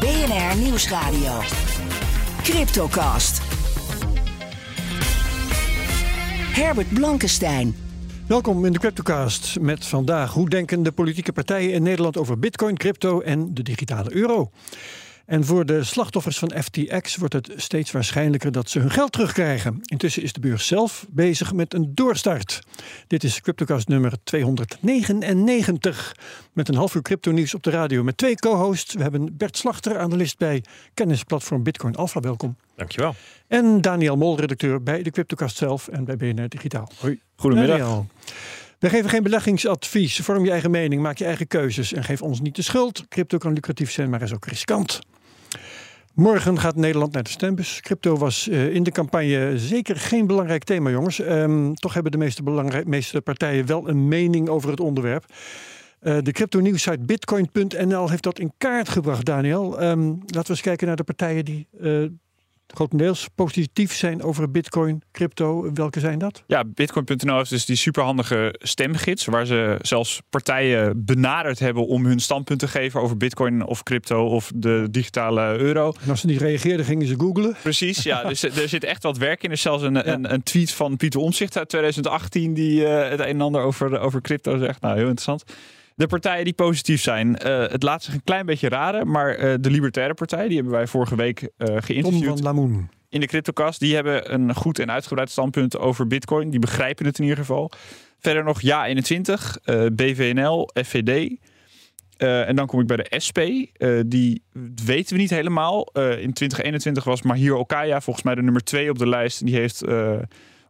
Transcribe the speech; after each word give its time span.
BNR 0.00 0.56
Nieuwsradio. 0.56 1.40
Cryptocast. 2.42 3.40
Herbert 6.52 6.88
Blankenstein. 6.94 7.74
Welkom 8.26 8.64
in 8.64 8.72
de 8.72 8.78
Cryptocast 8.78 9.60
met 9.60 9.86
vandaag 9.86 10.32
hoe 10.32 10.48
denken 10.48 10.82
de 10.82 10.92
politieke 10.92 11.32
partijen 11.32 11.72
in 11.72 11.82
Nederland 11.82 12.16
over 12.16 12.38
bitcoin, 12.38 12.76
crypto 12.76 13.20
en 13.20 13.54
de 13.54 13.62
digitale 13.62 14.14
euro. 14.14 14.50
En 15.30 15.44
voor 15.44 15.66
de 15.66 15.84
slachtoffers 15.84 16.38
van 16.38 16.52
FTX 16.62 17.16
wordt 17.16 17.34
het 17.34 17.52
steeds 17.56 17.90
waarschijnlijker 17.90 18.52
dat 18.52 18.70
ze 18.70 18.78
hun 18.78 18.90
geld 18.90 19.12
terugkrijgen. 19.12 19.80
Intussen 19.82 20.22
is 20.22 20.32
de 20.32 20.40
beurs 20.40 20.66
zelf 20.66 21.06
bezig 21.10 21.52
met 21.52 21.74
een 21.74 21.94
doorstart. 21.94 22.60
Dit 23.06 23.24
is 23.24 23.40
Cryptocast 23.40 23.88
nummer 23.88 24.12
299. 24.24 26.16
Met 26.52 26.68
een 26.68 26.74
half 26.74 26.94
uur 26.94 27.02
crypto 27.02 27.30
nieuws 27.30 27.54
op 27.54 27.62
de 27.62 27.70
radio 27.70 28.02
met 28.02 28.16
twee 28.16 28.34
co-hosts. 28.34 28.94
We 28.94 29.02
hebben 29.02 29.36
Bert 29.36 29.56
Slachter, 29.56 29.98
analist 29.98 30.38
bij 30.38 30.64
kennisplatform 30.94 31.62
Bitcoin 31.62 31.96
Alpha. 31.96 32.20
Welkom. 32.20 32.56
Dankjewel. 32.76 33.14
En 33.46 33.80
Daniel 33.80 34.16
Mol, 34.16 34.38
redacteur 34.38 34.82
bij 34.82 35.02
de 35.02 35.10
Cryptocast 35.10 35.56
zelf 35.56 35.88
en 35.88 36.04
bij 36.04 36.16
BNR 36.16 36.48
Digitaal. 36.48 36.90
Hoi. 36.98 37.20
Goedemiddag. 37.36 37.78
Daniel. 37.78 38.06
We 38.78 38.88
geven 38.88 39.10
geen 39.10 39.22
beleggingsadvies. 39.22 40.20
Vorm 40.20 40.44
je 40.44 40.50
eigen 40.50 40.70
mening, 40.70 41.02
maak 41.02 41.18
je 41.18 41.24
eigen 41.24 41.46
keuzes 41.46 41.92
en 41.92 42.04
geef 42.04 42.22
ons 42.22 42.40
niet 42.40 42.56
de 42.56 42.62
schuld. 42.62 43.08
Crypto 43.08 43.38
kan 43.38 43.52
lucratief 43.52 43.90
zijn, 43.90 44.10
maar 44.10 44.22
is 44.22 44.34
ook 44.34 44.46
riskant. 44.46 45.00
Morgen 46.14 46.58
gaat 46.58 46.76
Nederland 46.76 47.12
naar 47.12 47.22
de 47.22 47.30
stembus. 47.30 47.80
Crypto 47.80 48.16
was 48.16 48.48
uh, 48.48 48.74
in 48.74 48.82
de 48.82 48.90
campagne 48.90 49.58
zeker 49.58 49.96
geen 49.96 50.26
belangrijk 50.26 50.64
thema, 50.64 50.90
jongens. 50.90 51.18
Um, 51.18 51.74
toch 51.74 51.94
hebben 51.94 52.12
de 52.12 52.18
meeste, 52.84 53.20
partijen 53.20 53.66
wel 53.66 53.88
een 53.88 54.08
mening 54.08 54.48
over 54.48 54.70
het 54.70 54.80
onderwerp. 54.80 55.24
Uh, 56.02 56.18
de 56.22 56.32
crypto-nieuwsite 56.32 56.98
bitcoin.nl 56.98 58.10
heeft 58.10 58.22
dat 58.22 58.38
in 58.38 58.52
kaart 58.58 58.88
gebracht, 58.88 59.24
Daniel. 59.24 59.82
Um, 59.82 60.10
laten 60.10 60.42
we 60.42 60.48
eens 60.48 60.60
kijken 60.60 60.86
naar 60.86 60.96
de 60.96 61.04
partijen 61.04 61.44
die 61.44 61.68
uh, 61.80 62.08
grotendeels 62.74 63.28
positief 63.34 63.92
zijn 63.92 64.22
over 64.22 64.50
bitcoin, 64.50 65.02
crypto. 65.12 65.72
Welke 65.74 66.00
zijn 66.00 66.18
dat? 66.18 66.42
Ja, 66.46 66.64
bitcoin.nl 66.64 67.40
is 67.40 67.48
dus 67.48 67.64
die 67.64 67.76
superhandige 67.76 68.54
stemgids... 68.58 69.24
waar 69.24 69.46
ze 69.46 69.78
zelfs 69.82 70.22
partijen 70.30 71.04
benaderd 71.04 71.58
hebben 71.58 71.86
om 71.86 72.04
hun 72.04 72.20
standpunt 72.20 72.58
te 72.58 72.68
geven... 72.68 73.00
over 73.00 73.16
bitcoin 73.16 73.66
of 73.66 73.82
crypto 73.82 74.26
of 74.26 74.52
de 74.54 74.88
digitale 74.90 75.58
euro. 75.58 75.92
En 76.02 76.10
als 76.10 76.20
ze 76.20 76.26
niet 76.26 76.40
reageerden, 76.40 76.86
gingen 76.86 77.06
ze 77.06 77.14
googlen. 77.18 77.56
Precies, 77.62 78.02
ja. 78.02 78.22
dus 78.28 78.42
er 78.42 78.68
zit 78.68 78.84
echt 78.84 79.02
wat 79.02 79.18
werk 79.18 79.42
in. 79.42 79.48
Er 79.48 79.54
is 79.54 79.62
zelfs 79.62 79.82
een, 79.82 79.94
ja. 79.94 80.06
een, 80.06 80.32
een, 80.32 80.42
tweet 80.42 80.72
van 80.72 80.96
Pieter 80.96 81.20
Omzicht 81.20 81.56
uit 81.56 81.68
2018... 81.68 82.54
die 82.54 82.80
uh, 82.80 83.08
het 83.08 83.20
een 83.20 83.26
en 83.26 83.40
ander 83.40 83.62
over, 83.62 83.98
over 83.98 84.20
crypto 84.20 84.58
zegt. 84.58 84.80
Nou, 84.80 84.94
heel 84.94 85.08
interessant. 85.08 85.44
De 86.00 86.06
partijen 86.06 86.44
die 86.44 86.52
positief 86.52 87.02
zijn, 87.02 87.28
uh, 87.28 87.58
het 87.68 87.82
laat 87.82 88.02
zich 88.02 88.14
een 88.14 88.24
klein 88.24 88.46
beetje 88.46 88.68
raden. 88.68 89.10
Maar 89.10 89.38
uh, 89.38 89.54
de 89.60 89.70
Libertaire 89.70 90.14
Partij, 90.14 90.46
die 90.46 90.56
hebben 90.56 90.72
wij 90.72 90.86
vorige 90.86 91.16
week 91.16 91.40
uh, 91.40 91.48
geïnterviewd. 91.58 92.24
Tom 92.24 92.36
van 92.36 92.42
Lamoen. 92.42 92.90
In 93.08 93.20
de 93.20 93.26
CryptoCast. 93.26 93.80
Die 93.80 93.94
hebben 93.94 94.32
een 94.32 94.54
goed 94.54 94.78
en 94.78 94.90
uitgebreid 94.90 95.30
standpunt 95.30 95.78
over 95.78 96.06
Bitcoin. 96.06 96.50
Die 96.50 96.60
begrijpen 96.60 97.06
het 97.06 97.18
in 97.18 97.22
ieder 97.22 97.38
geval. 97.38 97.70
Verder 98.18 98.44
nog 98.44 98.60
Ja21, 98.62 99.92
BVNL, 99.92 100.70
FVD. 100.84 101.36
en 102.16 102.56
dan 102.56 102.66
kom 102.66 102.80
ik 102.80 102.86
bij 102.86 102.96
de 102.96 103.20
SP. 103.26 103.38
die 104.06 104.42
weten 104.84 105.16
we 105.16 105.20
niet 105.20 105.30
helemaal. 105.30 105.84
in 105.94 106.32
2021 106.32 107.04
was 107.04 107.22
Mahir 107.22 107.54
Okaya 107.54 108.00
volgens 108.00 108.24
mij 108.24 108.34
de 108.34 108.42
nummer 108.42 108.64
2 108.64 108.90
op 108.90 108.98
de 108.98 109.08
lijst. 109.08 109.44
Die 109.46 109.54
heeft 109.54 109.82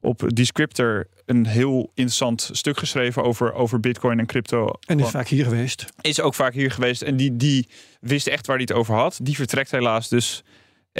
op 0.00 0.28
Descriptor 0.34 1.06
een 1.26 1.46
heel 1.46 1.90
interessant 1.94 2.50
stuk 2.52 2.78
geschreven 2.78 3.22
over, 3.22 3.52
over 3.52 3.80
bitcoin 3.80 4.18
en 4.18 4.26
crypto. 4.26 4.68
En 4.86 5.00
is 5.00 5.10
vaak 5.10 5.28
hier 5.28 5.44
geweest. 5.44 5.84
Is 6.00 6.20
ook 6.20 6.34
vaak 6.34 6.52
hier 6.52 6.70
geweest. 6.70 7.02
En 7.02 7.16
die, 7.16 7.36
die 7.36 7.68
wist 8.00 8.26
echt 8.26 8.46
waar 8.46 8.56
hij 8.56 8.66
het 8.68 8.76
over 8.76 8.94
had. 8.94 9.18
Die 9.22 9.34
vertrekt 9.34 9.70
helaas. 9.70 10.08
Dus 10.08 10.44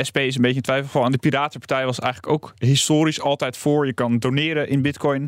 SP 0.09 0.16
is 0.16 0.34
een 0.34 0.43
beetje 0.43 0.56
in 0.56 0.62
twijfelgeval. 0.62 1.05
En 1.05 1.12
de 1.12 1.19
Piratenpartij 1.19 1.84
was 1.84 1.99
eigenlijk 1.99 2.33
ook 2.33 2.55
historisch 2.59 3.21
altijd 3.21 3.56
voor. 3.56 3.87
Je 3.87 3.93
kan 3.93 4.19
doneren 4.19 4.69
in 4.69 4.83
bitcoin 4.83 5.22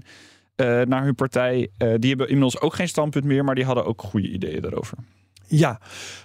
uh, 0.56 0.80
naar 0.80 1.04
hun 1.04 1.14
partij. 1.14 1.58
Uh, 1.58 1.94
die 1.98 2.08
hebben 2.08 2.28
inmiddels 2.28 2.60
ook 2.60 2.74
geen 2.74 2.88
standpunt 2.88 3.24
meer. 3.24 3.44
Maar 3.44 3.54
die 3.54 3.64
hadden 3.64 3.84
ook 3.84 4.02
goede 4.02 4.28
ideeën 4.28 4.60
daarover. 4.60 4.98
Ja, 5.46 5.80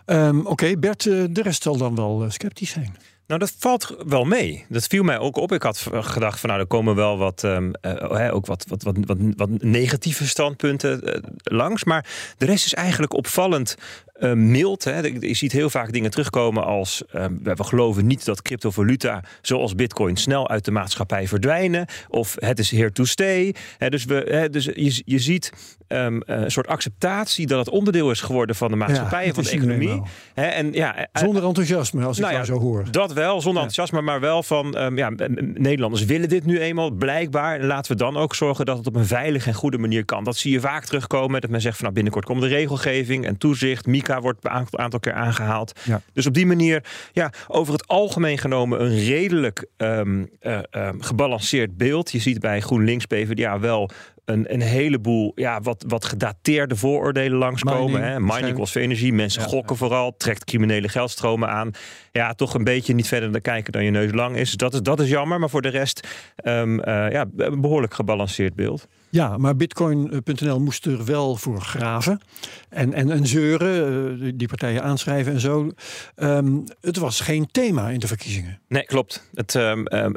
um, 0.06 0.40
oké. 0.40 0.50
Okay. 0.50 0.80
Bert, 0.80 1.06
uh, 1.06 1.26
de 1.30 1.42
rest 1.42 1.64
zal 1.64 1.78
dan 1.78 1.96
wel 1.96 2.26
sceptisch 2.30 2.70
zijn. 2.70 2.96
Nou, 3.28 3.40
dat 3.40 3.54
valt 3.60 3.96
wel 4.06 4.26
mee. 4.26 4.66
Dat 4.70 4.88
viel 4.88 5.04
mij 5.04 5.20
ook 5.20 5.36
op. 5.36 5.52
Ik 5.52 5.64
had 5.64 5.88
gedacht 5.92 6.40
van 6.40 6.50
nou, 6.50 6.62
er 6.62 6.68
komen 6.68 6.96
wel 6.96 7.18
wat, 7.18 7.44
um, 7.44 7.72
uh, 7.82 8.34
ook 8.34 8.46
wat, 8.46 8.66
wat, 8.68 8.84
wat, 8.84 8.96
wat, 9.36 9.50
negatieve 9.50 10.28
standpunten 10.28 11.02
uh, 11.04 11.16
langs. 11.44 11.84
Maar 11.84 12.06
de 12.38 12.46
rest 12.46 12.66
is 12.66 12.74
eigenlijk 12.74 13.14
opvallend 13.14 13.76
uh, 14.20 14.34
mild. 14.34 14.84
Hè. 14.84 15.00
Je 15.00 15.34
ziet 15.34 15.52
heel 15.52 15.70
vaak 15.70 15.94
dingen 15.94 16.12
terugkomen 16.12 16.66
als 16.66 17.04
we 17.44 17.64
geloven 17.64 18.08
niet 18.08 18.26
dat 18.26 18.42
cryptovaluta 18.42 19.24
zoals 19.42 19.76
bitcoin 19.76 20.16
snel 20.18 20.50
uit 20.50 20.66
de 20.66 20.72
maatschappij 20.72 21.28
verdwijnen. 21.28 21.86
Of 22.10 22.36
het 22.40 22.60
is 22.60 22.72
here 22.72 22.92
to 22.92 23.06
stay. 23.06 23.56
Hè, 23.78 23.90
dus 23.90 24.06
we, 24.06 24.28
hè, 24.30 24.50
dus 24.50 24.66
je, 24.66 25.02
je 25.06 25.20
ziet 25.20 25.54
um, 25.88 26.22
een 26.26 26.52
soort 26.52 26.68
acceptatie 26.68 27.48
dat 27.48 27.60
het 27.60 27.70
onderdeel 27.70 28.12
is 28.12 28.22
geworden 28.22 28.56
van 28.56 28.70
de 28.70 28.76
maatschappij 28.76 29.26
en 29.26 29.34
van 29.34 29.44
de 29.44 29.50
economie. 29.50 30.02
Hè, 30.34 30.46
en, 30.46 30.74
ja, 30.74 31.08
Zonder 31.14 31.46
enthousiasme, 31.46 32.06
als 32.06 32.18
ik 32.18 32.24
nou 32.24 32.34
jou 32.34 32.46
zo 32.46 32.60
hoor. 32.60 32.86
Dat 32.92 33.14
wel, 33.14 33.42
zonder 33.42 33.64
enthousiasme, 33.64 34.02
maar 34.02 34.20
wel 34.20 34.44
van 34.44 34.78
um, 34.78 34.98
ja, 34.98 35.10
Nederlanders 35.54 36.06
willen 36.06 36.30
dit 36.30 36.46
nu 36.46 36.60
eenmaal, 36.60 36.92
blijkbaar. 36.92 37.60
En 37.60 37.66
laten 37.66 37.92
we 37.92 37.98
dan 37.98 38.18
ook 38.18 38.36
zorgen 38.36 38.66
dat 38.66 38.78
het 38.78 38.88
op 38.88 38.96
een 38.96 39.06
veilige 39.06 39.50
en 39.50 39.56
goede 39.56 39.78
manier 39.78 40.06
kan. 40.06 40.24
Dat 40.24 40.38
zie 40.38 40.52
je 40.52 40.60
vaak 40.60 40.86
terugkomen. 40.86 41.42
Dat 41.42 41.50
men 41.50 41.62
zegt 41.62 41.76
van 41.76 41.84
nou, 41.84 41.94
binnenkort 41.94 42.26
komt 42.26 42.42
de 42.42 42.48
regelgeving 42.48 43.26
en 43.26 43.38
toezicht. 43.38 43.86
Wordt 44.22 44.46
een 44.46 44.68
aantal 44.80 45.00
keer 45.00 45.14
aangehaald. 45.14 45.80
Ja. 45.84 46.02
Dus 46.14 46.26
op 46.26 46.34
die 46.34 46.46
manier, 46.46 46.84
ja, 47.12 47.32
over 47.48 47.74
het 47.74 47.88
algemeen 47.88 48.38
genomen 48.38 48.82
een 48.82 49.00
redelijk 49.00 49.66
um, 49.78 50.30
uh, 50.42 50.60
um, 50.72 51.02
gebalanceerd 51.02 51.78
beeld. 51.78 52.12
Je 52.12 52.20
ziet 52.20 52.40
bij 52.40 52.62
GroenLinks 52.62 53.06
PvdA 53.06 53.60
wel 53.60 53.90
een, 54.26 54.54
een 54.54 54.62
heleboel 54.62 55.32
ja, 55.36 55.62
wat, 55.62 55.84
wat 55.88 56.06
gedateerde 56.06 56.76
vooroordelen 56.76 57.38
langskomen. 57.38 58.02
Mining, 58.02 58.04
hè? 58.04 58.20
Mining 58.20 58.58
kost 58.58 58.72
veel 58.72 58.82
energie, 58.82 59.14
mensen 59.14 59.42
ja, 59.42 59.48
gokken 59.48 59.76
ja. 59.76 59.80
vooral, 59.80 60.18
trekt 60.18 60.44
criminele 60.44 60.90
geldstromen 60.90 61.50
aan. 61.50 61.72
Ja, 62.12 62.34
toch 62.34 62.54
een 62.54 62.64
beetje 62.64 62.94
niet 62.94 63.08
verder 63.08 63.30
naar 63.30 63.42
kijken 63.42 63.72
dan 63.72 63.84
je 63.84 63.92
neus 63.92 64.12
lang 64.12 64.36
is. 64.36 64.52
Dat 64.52 64.74
is, 64.74 64.82
dat 64.82 65.00
is 65.00 65.10
jammer, 65.10 65.40
maar 65.40 65.50
voor 65.50 65.62
de 65.62 65.70
rest 65.70 66.08
um, 66.44 66.80
uh, 66.80 66.86
ja, 66.86 67.26
een 67.38 67.62
behoorlijk 67.62 67.94
gebalanceerd 67.94 68.56
beeld. 68.56 68.88
Ja, 69.10 69.38
maar 69.38 69.56
Bitcoin.nl 69.56 70.60
moest 70.60 70.86
er 70.86 71.06
wel 71.06 71.36
voor 71.36 71.62
graven 71.62 72.22
en, 72.70 72.94
en, 72.94 73.12
en 73.12 73.28
zeuren, 73.28 74.22
uh, 74.24 74.32
die 74.36 74.48
partijen 74.48 74.84
aanschrijven 74.84 75.34
en 75.34 75.40
zo. 75.40 75.72
Um, 76.16 76.64
het 76.82 76.98
was 76.98 77.20
geen 77.20 77.48
thema 77.52 77.90
in 77.90 78.00
de 78.00 78.08
verkiezingen. 78.08 78.60
Nee, 78.68 78.86
klopt. 78.86 79.30
Het, 79.34 79.54
um, 79.54 79.86
um, 79.94 80.16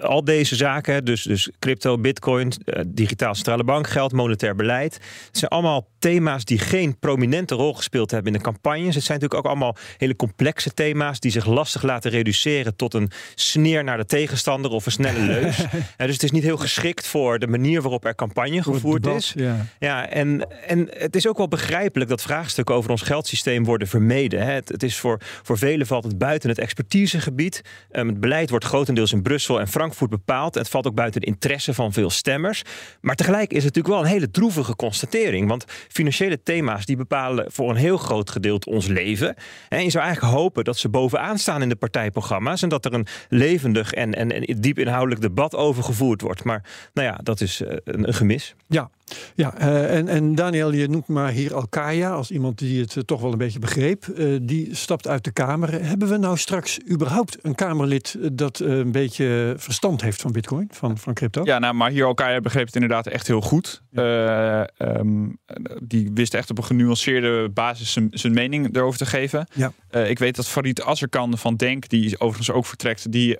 al 0.00 0.24
deze 0.24 0.56
zaken, 0.56 1.04
dus, 1.04 1.22
dus 1.22 1.50
crypto, 1.58 1.98
bitcoin, 1.98 2.52
uh, 2.64 2.80
digitaal 2.86 3.34
centrale 3.34 3.64
bankgeld, 3.64 4.12
monetair 4.12 4.54
beleid. 4.54 4.94
Het 5.26 5.38
zijn 5.38 5.50
allemaal 5.50 5.88
thema's 5.98 6.44
die 6.44 6.58
geen 6.58 6.98
prominente 6.98 7.54
rol 7.54 7.74
gespeeld 7.74 8.10
hebben 8.10 8.32
in 8.32 8.38
de 8.38 8.44
campagnes. 8.44 8.94
Het 8.94 9.04
zijn 9.04 9.18
natuurlijk 9.20 9.46
ook 9.46 9.52
allemaal 9.52 9.76
hele 9.96 10.16
complexe 10.16 10.74
thema's 10.74 11.20
die 11.20 11.30
zich 11.30 11.46
lastig 11.46 11.82
laten 11.82 12.10
reduceren 12.10 12.76
tot 12.76 12.94
een 12.94 13.10
sneer 13.34 13.84
naar 13.84 13.96
de 13.96 14.06
tegenstander 14.06 14.70
of 14.70 14.86
een 14.86 14.92
snelle 14.92 15.26
leus. 15.26 15.58
uh, 15.58 15.72
dus 15.96 16.12
het 16.12 16.22
is 16.22 16.30
niet 16.30 16.42
heel 16.42 16.56
geschikt 16.56 17.06
voor 17.06 17.38
de 17.38 17.46
manier 17.46 17.82
waarop 17.82 18.04
er 18.04 18.14
campagne 18.20 18.62
gevoerd 18.62 19.02
debat, 19.02 19.18
is. 19.18 19.32
Ja. 19.36 19.66
Ja, 19.78 20.08
en, 20.08 20.46
en 20.66 20.88
het 20.90 21.16
is 21.16 21.26
ook 21.26 21.36
wel 21.36 21.48
begrijpelijk 21.48 22.10
dat 22.10 22.22
vraagstukken 22.22 22.74
over 22.74 22.90
ons 22.90 23.02
geldsysteem 23.02 23.64
worden 23.64 23.88
vermeden. 23.88 24.42
Hè. 24.42 24.52
Het, 24.52 24.68
het, 24.68 24.82
is 24.82 24.96
voor, 24.96 25.20
voor 25.42 25.58
velen 25.58 25.86
valt 25.86 26.04
het 26.04 26.18
buiten 26.18 26.48
het 26.48 26.58
expertisegebied. 26.58 27.62
Um, 27.92 28.08
het 28.08 28.20
beleid 28.20 28.50
wordt 28.50 28.64
grotendeels 28.64 29.12
in 29.12 29.22
Brussel 29.22 29.60
en 29.60 29.68
Frankfurt 29.68 30.10
bepaald. 30.10 30.54
Het 30.54 30.68
valt 30.68 30.86
ook 30.86 30.94
buiten 30.94 31.20
de 31.20 31.26
interesse 31.26 31.74
van 31.74 31.92
veel 31.92 32.10
stemmers. 32.10 32.62
Maar 33.00 33.14
tegelijk 33.14 33.50
is 33.50 33.64
het 33.64 33.74
natuurlijk 33.74 33.94
wel 33.94 34.04
een 34.04 34.16
hele 34.16 34.30
droevige 34.30 34.76
constatering. 34.76 35.48
Want 35.48 35.64
financiële 35.88 36.42
thema's 36.42 36.84
die 36.84 36.96
bepalen 36.96 37.52
voor 37.52 37.70
een 37.70 37.76
heel 37.76 37.96
groot 37.96 38.30
gedeelte 38.30 38.70
ons 38.70 38.86
leven. 38.86 39.34
En 39.68 39.84
je 39.84 39.90
zou 39.90 40.04
eigenlijk 40.04 40.34
hopen 40.34 40.64
dat 40.64 40.78
ze 40.78 40.88
bovenaan 40.88 41.38
staan 41.38 41.62
in 41.62 41.68
de 41.68 41.76
partijprogramma's. 41.76 42.62
En 42.62 42.68
dat 42.68 42.84
er 42.84 42.94
een 42.94 43.06
levendig 43.28 43.92
en, 43.92 44.14
en, 44.14 44.30
en 44.30 44.60
diep 44.60 44.78
inhoudelijk 44.78 45.20
debat 45.20 45.54
over 45.56 45.82
gevoerd 45.82 46.20
wordt. 46.20 46.44
Maar 46.44 46.64
nou 46.92 47.08
ja, 47.08 47.18
dat 47.22 47.40
is 47.40 47.62
een, 47.84 48.09
een 48.10 48.16
gemis. 48.16 48.54
Ja, 48.66 48.90
ja 49.34 49.60
uh, 49.60 49.96
en, 49.96 50.08
en 50.08 50.34
Daniel, 50.34 50.72
je 50.72 50.88
noemt 50.88 51.06
maar 51.06 51.30
hier 51.30 51.54
Alkaya 51.54 52.10
als 52.10 52.30
iemand 52.30 52.58
die 52.58 52.80
het 52.80 52.96
uh, 52.96 53.02
toch 53.02 53.20
wel 53.20 53.32
een 53.32 53.38
beetje 53.38 53.58
begreep. 53.58 54.06
Uh, 54.06 54.38
die 54.42 54.74
stapt 54.74 55.08
uit 55.08 55.24
de 55.24 55.32
Kamer. 55.32 55.84
Hebben 55.84 56.08
we 56.08 56.16
nou 56.16 56.36
straks 56.36 56.78
überhaupt 56.90 57.38
een 57.42 57.54
Kamerlid 57.54 58.16
dat 58.32 58.58
een 58.58 58.92
beetje 58.92 59.54
verstand 59.56 60.02
heeft 60.02 60.20
van 60.20 60.32
Bitcoin, 60.32 60.68
van, 60.70 60.98
van 60.98 61.14
crypto? 61.14 61.44
Ja, 61.44 61.58
nou, 61.58 61.74
maar 61.74 61.90
hier 61.90 62.04
Alkaya 62.04 62.40
begreep 62.40 62.66
het 62.66 62.74
inderdaad 62.74 63.06
echt 63.06 63.26
heel 63.26 63.40
goed. 63.40 63.82
Ja. 63.90 64.68
Um, 64.78 65.38
die 65.82 66.10
wist 66.14 66.34
echt 66.34 66.50
op 66.50 66.58
een 66.58 66.64
genuanceerde 66.64 67.48
basis 67.48 67.92
zijn, 67.92 68.08
zijn 68.10 68.32
mening 68.32 68.76
erover 68.76 68.98
te 68.98 69.06
geven. 69.06 69.46
Ja. 69.54 69.72
ik 70.04 70.18
weet 70.18 70.36
dat 70.36 70.48
Farid 70.48 70.82
Azarkan 70.82 71.38
van 71.38 71.56
Denk, 71.56 71.88
die 71.88 72.20
overigens 72.20 72.50
ook 72.50 72.66
vertrekt, 72.66 73.12
die 73.12 73.38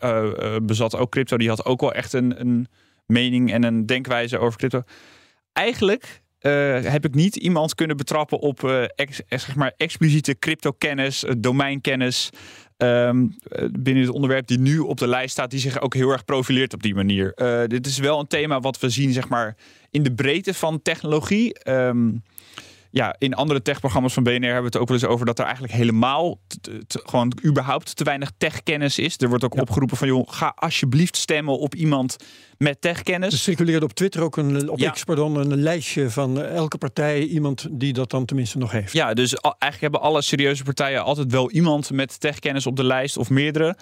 bezat 0.63 0.97
ook 0.97 1.11
crypto. 1.11 1.37
Die 1.37 1.49
had 1.49 1.65
ook 1.65 1.81
wel 1.81 1.93
echt 1.93 2.13
een, 2.13 2.41
een 2.41 2.69
mening 3.11 3.53
en 3.53 3.65
een 3.65 3.87
denkwijze 3.87 4.39
over 4.39 4.59
crypto. 4.59 4.83
Eigenlijk 5.53 6.23
uh, 6.41 6.83
heb 6.83 7.05
ik 7.05 7.15
niet 7.15 7.37
iemand 7.37 7.75
kunnen 7.75 7.97
betrappen 7.97 8.39
op 8.39 8.63
uh, 8.63 8.83
ex, 8.95 9.21
zeg 9.29 9.57
maar 9.57 9.73
expliciete 9.77 10.39
crypto-kennis, 10.39 11.25
domeinkennis. 11.39 12.31
Um, 12.77 13.37
binnen 13.73 14.03
het 14.03 14.13
onderwerp 14.13 14.47
die 14.47 14.59
nu 14.59 14.79
op 14.79 14.99
de 14.99 15.09
lijst 15.09 15.31
staat, 15.31 15.51
die 15.51 15.61
zich 15.61 15.81
ook 15.81 15.95
heel 15.95 16.11
erg 16.11 16.25
profileert 16.25 16.75
op 16.75 16.83
die 16.83 16.95
manier. 16.95 17.33
dit 17.67 17.87
is 17.87 17.99
wel 17.99 18.21
een 18.21 18.27
thema 18.27 18.61
wat 18.61 18.81
we 18.81 18.89
zien, 18.89 19.13
zeg 19.13 19.29
maar, 19.29 19.57
in 19.91 20.03
de 20.03 20.15
breedte 20.15 20.55
van 20.55 20.83
technologie. 20.83 21.71
Um, 21.71 22.23
ja, 22.91 23.15
in 23.19 23.35
andere 23.35 23.63
techprogramma's 23.63 24.13
van 24.13 24.23
BNR 24.23 24.33
hebben 24.33 24.61
we 24.61 24.65
het 24.65 24.77
ook 24.77 24.89
wel 24.89 24.97
eens 24.97 25.07
over 25.07 25.27
dat 25.27 25.39
er 25.39 25.45
eigenlijk 25.45 25.75
helemaal 25.75 26.39
gewoon 26.89 27.39
überhaupt 27.45 27.97
te 27.97 28.05
weinig 28.05 28.31
techkennis 28.39 28.99
is. 28.99 29.17
Er 29.19 29.29
wordt 29.29 29.45
ook 29.45 29.55
ja. 29.55 29.61
opgeroepen 29.61 29.97
van 29.97 30.09
joh, 30.09 30.29
ga 30.29 30.53
alsjeblieft 30.57 31.17
stemmen 31.17 31.59
op 31.59 31.75
iemand 31.75 32.17
met 32.59 32.81
techkennis. 32.81 33.33
Er 33.33 33.39
circuleerde 33.39 33.85
op 33.85 33.93
Twitter 33.93 34.23
ook 34.23 34.37
een, 34.37 34.69
op 34.69 34.79
ja. 34.79 34.91
X, 34.91 35.05
pardon, 35.05 35.37
een 35.37 35.63
lijstje 35.63 36.11
van 36.11 36.43
elke 36.43 36.79
partij, 36.79 37.23
iemand 37.23 37.67
die 37.71 37.93
dat 37.93 38.11
dan 38.11 38.25
tenminste 38.25 38.59
nog 38.59 38.73
heeft. 38.73 38.93
Ja, 38.93 39.15
dus 39.15 39.35
eigenlijk 39.35 39.81
hebben 39.81 40.01
alle 40.01 40.23
serieuze 40.23 40.65
partijen 40.65 41.05
altijd 41.05 41.33
wel 41.33 41.51
iemand 41.51 41.91
met 41.91 42.21
techkennis 42.21 42.67
op 42.67 42.77
de 42.77 42.85
lijst 42.85 43.17
of 43.17 43.31
meerdere. 43.31 43.77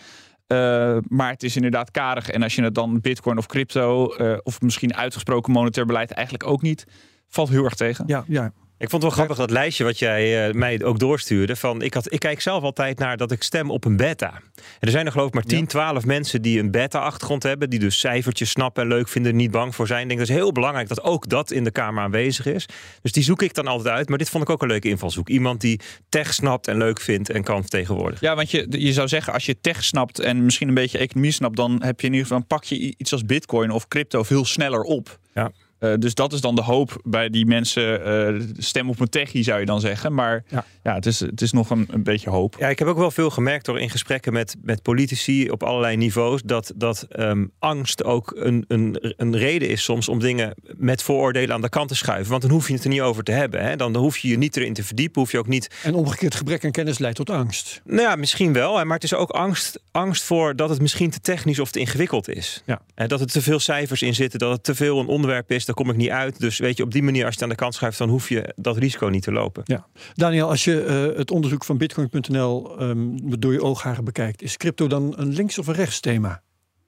Uh, 0.48 0.96
maar 1.08 1.30
het 1.30 1.42
is 1.42 1.56
inderdaad 1.56 1.90
karig. 1.90 2.30
En 2.30 2.42
als 2.42 2.54
je 2.54 2.62
het 2.62 2.74
dan 2.74 3.00
bitcoin 3.00 3.38
of 3.38 3.46
crypto 3.46 4.14
uh, 4.18 4.36
of 4.42 4.60
misschien 4.60 4.94
uitgesproken 4.94 5.52
monetair 5.52 5.86
beleid 5.86 6.10
eigenlijk 6.10 6.46
ook 6.46 6.62
niet, 6.62 6.84
valt 7.28 7.48
heel 7.48 7.64
erg 7.64 7.74
tegen. 7.74 8.04
Ja, 8.06 8.24
ja. 8.28 8.52
Ik 8.78 8.90
vond 8.90 9.02
het 9.02 9.14
wel 9.14 9.24
grappig 9.24 9.36
dat 9.36 9.50
lijstje 9.50 9.84
wat 9.84 9.98
jij 9.98 10.48
uh, 10.48 10.54
mij 10.54 10.82
ook 10.82 10.98
doorstuurde. 10.98 11.56
Van, 11.56 11.82
ik, 11.82 11.94
had, 11.94 12.12
ik 12.12 12.20
kijk 12.20 12.40
zelf 12.40 12.62
altijd 12.62 12.98
naar 12.98 13.16
dat 13.16 13.30
ik 13.30 13.42
stem 13.42 13.70
op 13.70 13.84
een 13.84 13.96
beta. 13.96 14.32
En 14.34 14.62
er 14.80 14.90
zijn 14.90 15.06
er 15.06 15.12
geloof 15.12 15.26
ik 15.28 15.34
maar 15.34 15.42
10, 15.42 15.58
ja. 15.58 15.66
12 15.66 16.04
mensen 16.04 16.42
die 16.42 16.58
een 16.58 16.70
beta-achtergrond 16.70 17.42
hebben. 17.42 17.70
Die 17.70 17.78
dus 17.78 17.98
cijfertjes 17.98 18.50
snappen 18.50 18.82
en 18.82 18.88
leuk 18.88 19.08
vinden, 19.08 19.36
niet 19.36 19.50
bang 19.50 19.74
voor 19.74 19.86
zijn. 19.86 20.02
Ik 20.02 20.08
denk 20.08 20.20
dat 20.20 20.28
is 20.28 20.34
heel 20.34 20.52
belangrijk 20.52 20.88
dat 20.88 21.02
ook 21.02 21.28
dat 21.28 21.50
in 21.50 21.64
de 21.64 21.70
Kamer 21.70 22.02
aanwezig 22.02 22.46
is. 22.46 22.68
Dus 23.02 23.12
die 23.12 23.22
zoek 23.22 23.42
ik 23.42 23.54
dan 23.54 23.66
altijd 23.66 23.94
uit. 23.94 24.08
Maar 24.08 24.18
dit 24.18 24.30
vond 24.30 24.42
ik 24.42 24.50
ook 24.50 24.62
een 24.62 24.68
leuke 24.68 24.88
invalshoek. 24.88 25.28
Iemand 25.28 25.60
die 25.60 25.80
tech 26.08 26.34
snapt 26.34 26.68
en 26.68 26.76
leuk 26.76 27.00
vindt 27.00 27.30
en 27.30 27.42
kan 27.42 27.60
vertegenwoordigen. 27.60 28.26
Ja, 28.26 28.34
want 28.34 28.50
je, 28.50 28.66
je 28.68 28.92
zou 28.92 29.08
zeggen 29.08 29.32
als 29.32 29.46
je 29.46 29.60
tech 29.60 29.84
snapt 29.84 30.18
en 30.18 30.44
misschien 30.44 30.68
een 30.68 30.74
beetje 30.74 30.98
economie 30.98 31.32
snapt. 31.32 31.56
Dan 31.56 31.82
heb 31.82 32.00
je 32.00 32.06
in 32.06 32.12
ieder 32.12 32.26
geval, 32.26 32.38
dan 32.38 32.58
pak 32.58 32.64
je 32.64 32.94
iets 32.96 33.12
als 33.12 33.24
bitcoin 33.24 33.70
of 33.70 33.88
crypto 33.88 34.22
veel 34.22 34.44
sneller 34.44 34.82
op. 34.82 35.18
Ja. 35.34 35.52
Uh, 35.80 35.94
dus 35.98 36.14
dat 36.14 36.32
is 36.32 36.40
dan 36.40 36.54
de 36.54 36.62
hoop 36.62 37.00
bij 37.04 37.30
die 37.30 37.46
mensen. 37.46 38.08
Uh, 38.36 38.42
stem 38.56 38.88
op 38.88 39.00
een 39.00 39.08
techie 39.08 39.42
zou 39.42 39.60
je 39.60 39.66
dan 39.66 39.80
zeggen. 39.80 40.14
Maar 40.14 40.44
ja, 40.48 40.64
ja 40.82 40.94
het, 40.94 41.06
is, 41.06 41.20
het 41.20 41.40
is 41.40 41.52
nog 41.52 41.70
een, 41.70 41.86
een 41.90 42.02
beetje 42.02 42.30
hoop. 42.30 42.56
Ja, 42.58 42.68
ik 42.68 42.78
heb 42.78 42.88
ook 42.88 42.96
wel 42.96 43.10
veel 43.10 43.30
gemerkt 43.30 43.64
door 43.64 43.80
in 43.80 43.90
gesprekken 43.90 44.32
met, 44.32 44.56
met 44.62 44.82
politici 44.82 45.50
op 45.50 45.62
allerlei 45.62 45.96
niveaus. 45.96 46.42
Dat, 46.42 46.72
dat 46.76 47.06
um, 47.18 47.50
angst 47.58 48.04
ook 48.04 48.32
een, 48.36 48.64
een, 48.68 49.14
een 49.16 49.36
reden 49.36 49.68
is 49.68 49.82
soms 49.82 50.08
om 50.08 50.18
dingen 50.18 50.54
met 50.76 51.02
vooroordelen 51.02 51.54
aan 51.54 51.60
de 51.60 51.68
kant 51.68 51.88
te 51.88 51.94
schuiven. 51.94 52.30
Want 52.30 52.42
dan 52.42 52.50
hoef 52.50 52.68
je 52.68 52.74
het 52.74 52.84
er 52.84 52.90
niet 52.90 53.00
over 53.00 53.24
te 53.24 53.32
hebben. 53.32 53.64
Hè? 53.64 53.76
Dan 53.76 53.96
hoef 53.96 54.18
je 54.18 54.28
je 54.28 54.38
niet 54.38 54.56
erin 54.56 54.74
te 54.74 54.84
verdiepen. 54.84 55.20
Hoef 55.20 55.32
je 55.32 55.38
ook 55.38 55.46
niet. 55.46 55.70
En 55.82 55.94
omgekeerd 55.94 56.34
gebrek 56.34 56.64
aan 56.64 56.70
kennis 56.70 56.98
leidt 56.98 57.16
tot 57.16 57.30
angst. 57.30 57.80
Nou 57.84 58.00
ja, 58.00 58.16
misschien 58.16 58.52
wel. 58.52 58.84
Maar 58.84 58.94
het 58.94 59.04
is 59.04 59.14
ook 59.14 59.30
angst, 59.30 59.80
angst 59.90 60.22
voor 60.22 60.56
dat 60.56 60.68
het 60.68 60.80
misschien 60.80 61.10
te 61.10 61.20
technisch 61.20 61.58
of 61.58 61.70
te 61.70 61.78
ingewikkeld 61.78 62.28
is. 62.28 62.62
Ja. 62.66 62.80
En 62.94 63.08
dat 63.08 63.20
er 63.20 63.26
te 63.26 63.42
veel 63.42 63.58
cijfers 63.58 64.02
in 64.02 64.14
zitten. 64.14 64.38
Dat 64.38 64.52
het 64.52 64.64
te 64.64 64.74
veel 64.74 65.00
een 65.00 65.06
onderwerp 65.06 65.50
is 65.50 65.66
daar 65.68 65.76
kom 65.76 65.90
ik 65.90 65.96
niet 65.96 66.10
uit. 66.10 66.40
Dus 66.40 66.58
weet 66.58 66.76
je, 66.76 66.82
op 66.82 66.92
die 66.92 67.02
manier, 67.02 67.24
als 67.24 67.34
je 67.34 67.40
het 67.40 67.42
aan 67.42 67.56
de 67.56 67.62
kant 67.62 67.74
schuift, 67.74 67.98
dan 67.98 68.08
hoef 68.08 68.28
je 68.28 68.54
dat 68.56 68.76
risico 68.76 69.06
niet 69.06 69.22
te 69.22 69.32
lopen. 69.32 69.62
Ja. 69.66 69.86
Daniel, 70.14 70.48
als 70.48 70.64
je 70.64 71.08
uh, 71.10 71.18
het 71.18 71.30
onderzoek 71.30 71.64
van 71.64 71.78
Bitcoin.nl 71.78 72.82
um, 72.82 73.40
door 73.40 73.52
je 73.52 73.62
oogharen 73.62 74.04
bekijkt, 74.04 74.42
is 74.42 74.56
crypto 74.56 74.86
dan 74.86 75.14
een 75.16 75.28
links- 75.28 75.58
of 75.58 75.66
een 75.66 75.74
rechts 75.74 76.00
thema? 76.00 76.42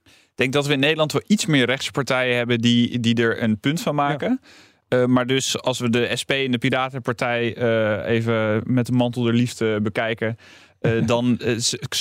Ik 0.05 0.33
denk 0.35 0.53
dat 0.53 0.67
we 0.67 0.73
in 0.73 0.81
Nederland 0.81 1.13
wel 1.13 1.23
iets 1.27 1.47
meer 1.47 1.67
rechtspartijen 1.67 2.37
hebben 2.37 2.59
die, 2.59 3.01
die 3.01 3.15
er 3.15 3.43
een 3.43 3.61
punt 3.61 3.81
van 3.81 3.95
maken. 3.95 4.41
Ja. 4.89 5.01
Uh, 5.01 5.07
maar 5.07 5.27
dus 5.27 5.61
als 5.61 5.79
we 5.79 5.91
de 5.91 6.17
SP 6.21 6.31
en 6.31 6.51
de 6.51 6.59
Piratenpartij 6.59 7.57
uh, 7.59 8.15
even 8.15 8.63
met 8.65 8.87
de 8.87 8.93
mantel 8.93 9.23
der 9.23 9.35
liefde 9.35 9.81
bekijken. 9.81 10.37
Uh, 10.81 11.07
dan 11.07 11.41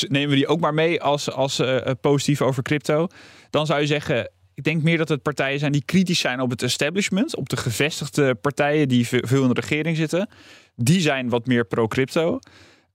nemen 0.08 0.30
we 0.30 0.36
die 0.36 0.48
ook 0.48 0.60
maar 0.60 0.74
mee 0.74 1.02
als, 1.02 1.32
als 1.32 1.62
positief 2.02 2.42
over 2.42 2.64
crypto. 2.64 3.08
Dan 3.50 3.66
zou 3.66 3.80
je 3.80 3.88
zeggen, 3.88 4.32
ik 4.60 4.66
denk 4.66 4.84
meer 4.84 4.98
dat 4.98 5.10
het 5.10 5.22
partijen 5.22 5.60
zijn 5.60 5.72
die 5.72 5.86
kritisch 5.86 6.20
zijn 6.20 6.40
op 6.40 6.50
het 6.50 6.64
establishment, 6.64 7.36
op 7.36 7.50
de 7.50 7.58
gevestigde 7.58 8.36
partijen 8.36 8.88
die 8.88 9.08
veel 9.08 9.44
in 9.44 9.54
de 9.54 9.60
regering 9.60 9.98
zitten. 9.98 10.30
Die 10.76 11.02
zijn 11.02 11.30
wat 11.30 11.46
meer 11.46 11.66
pro-crypto. 11.66 12.40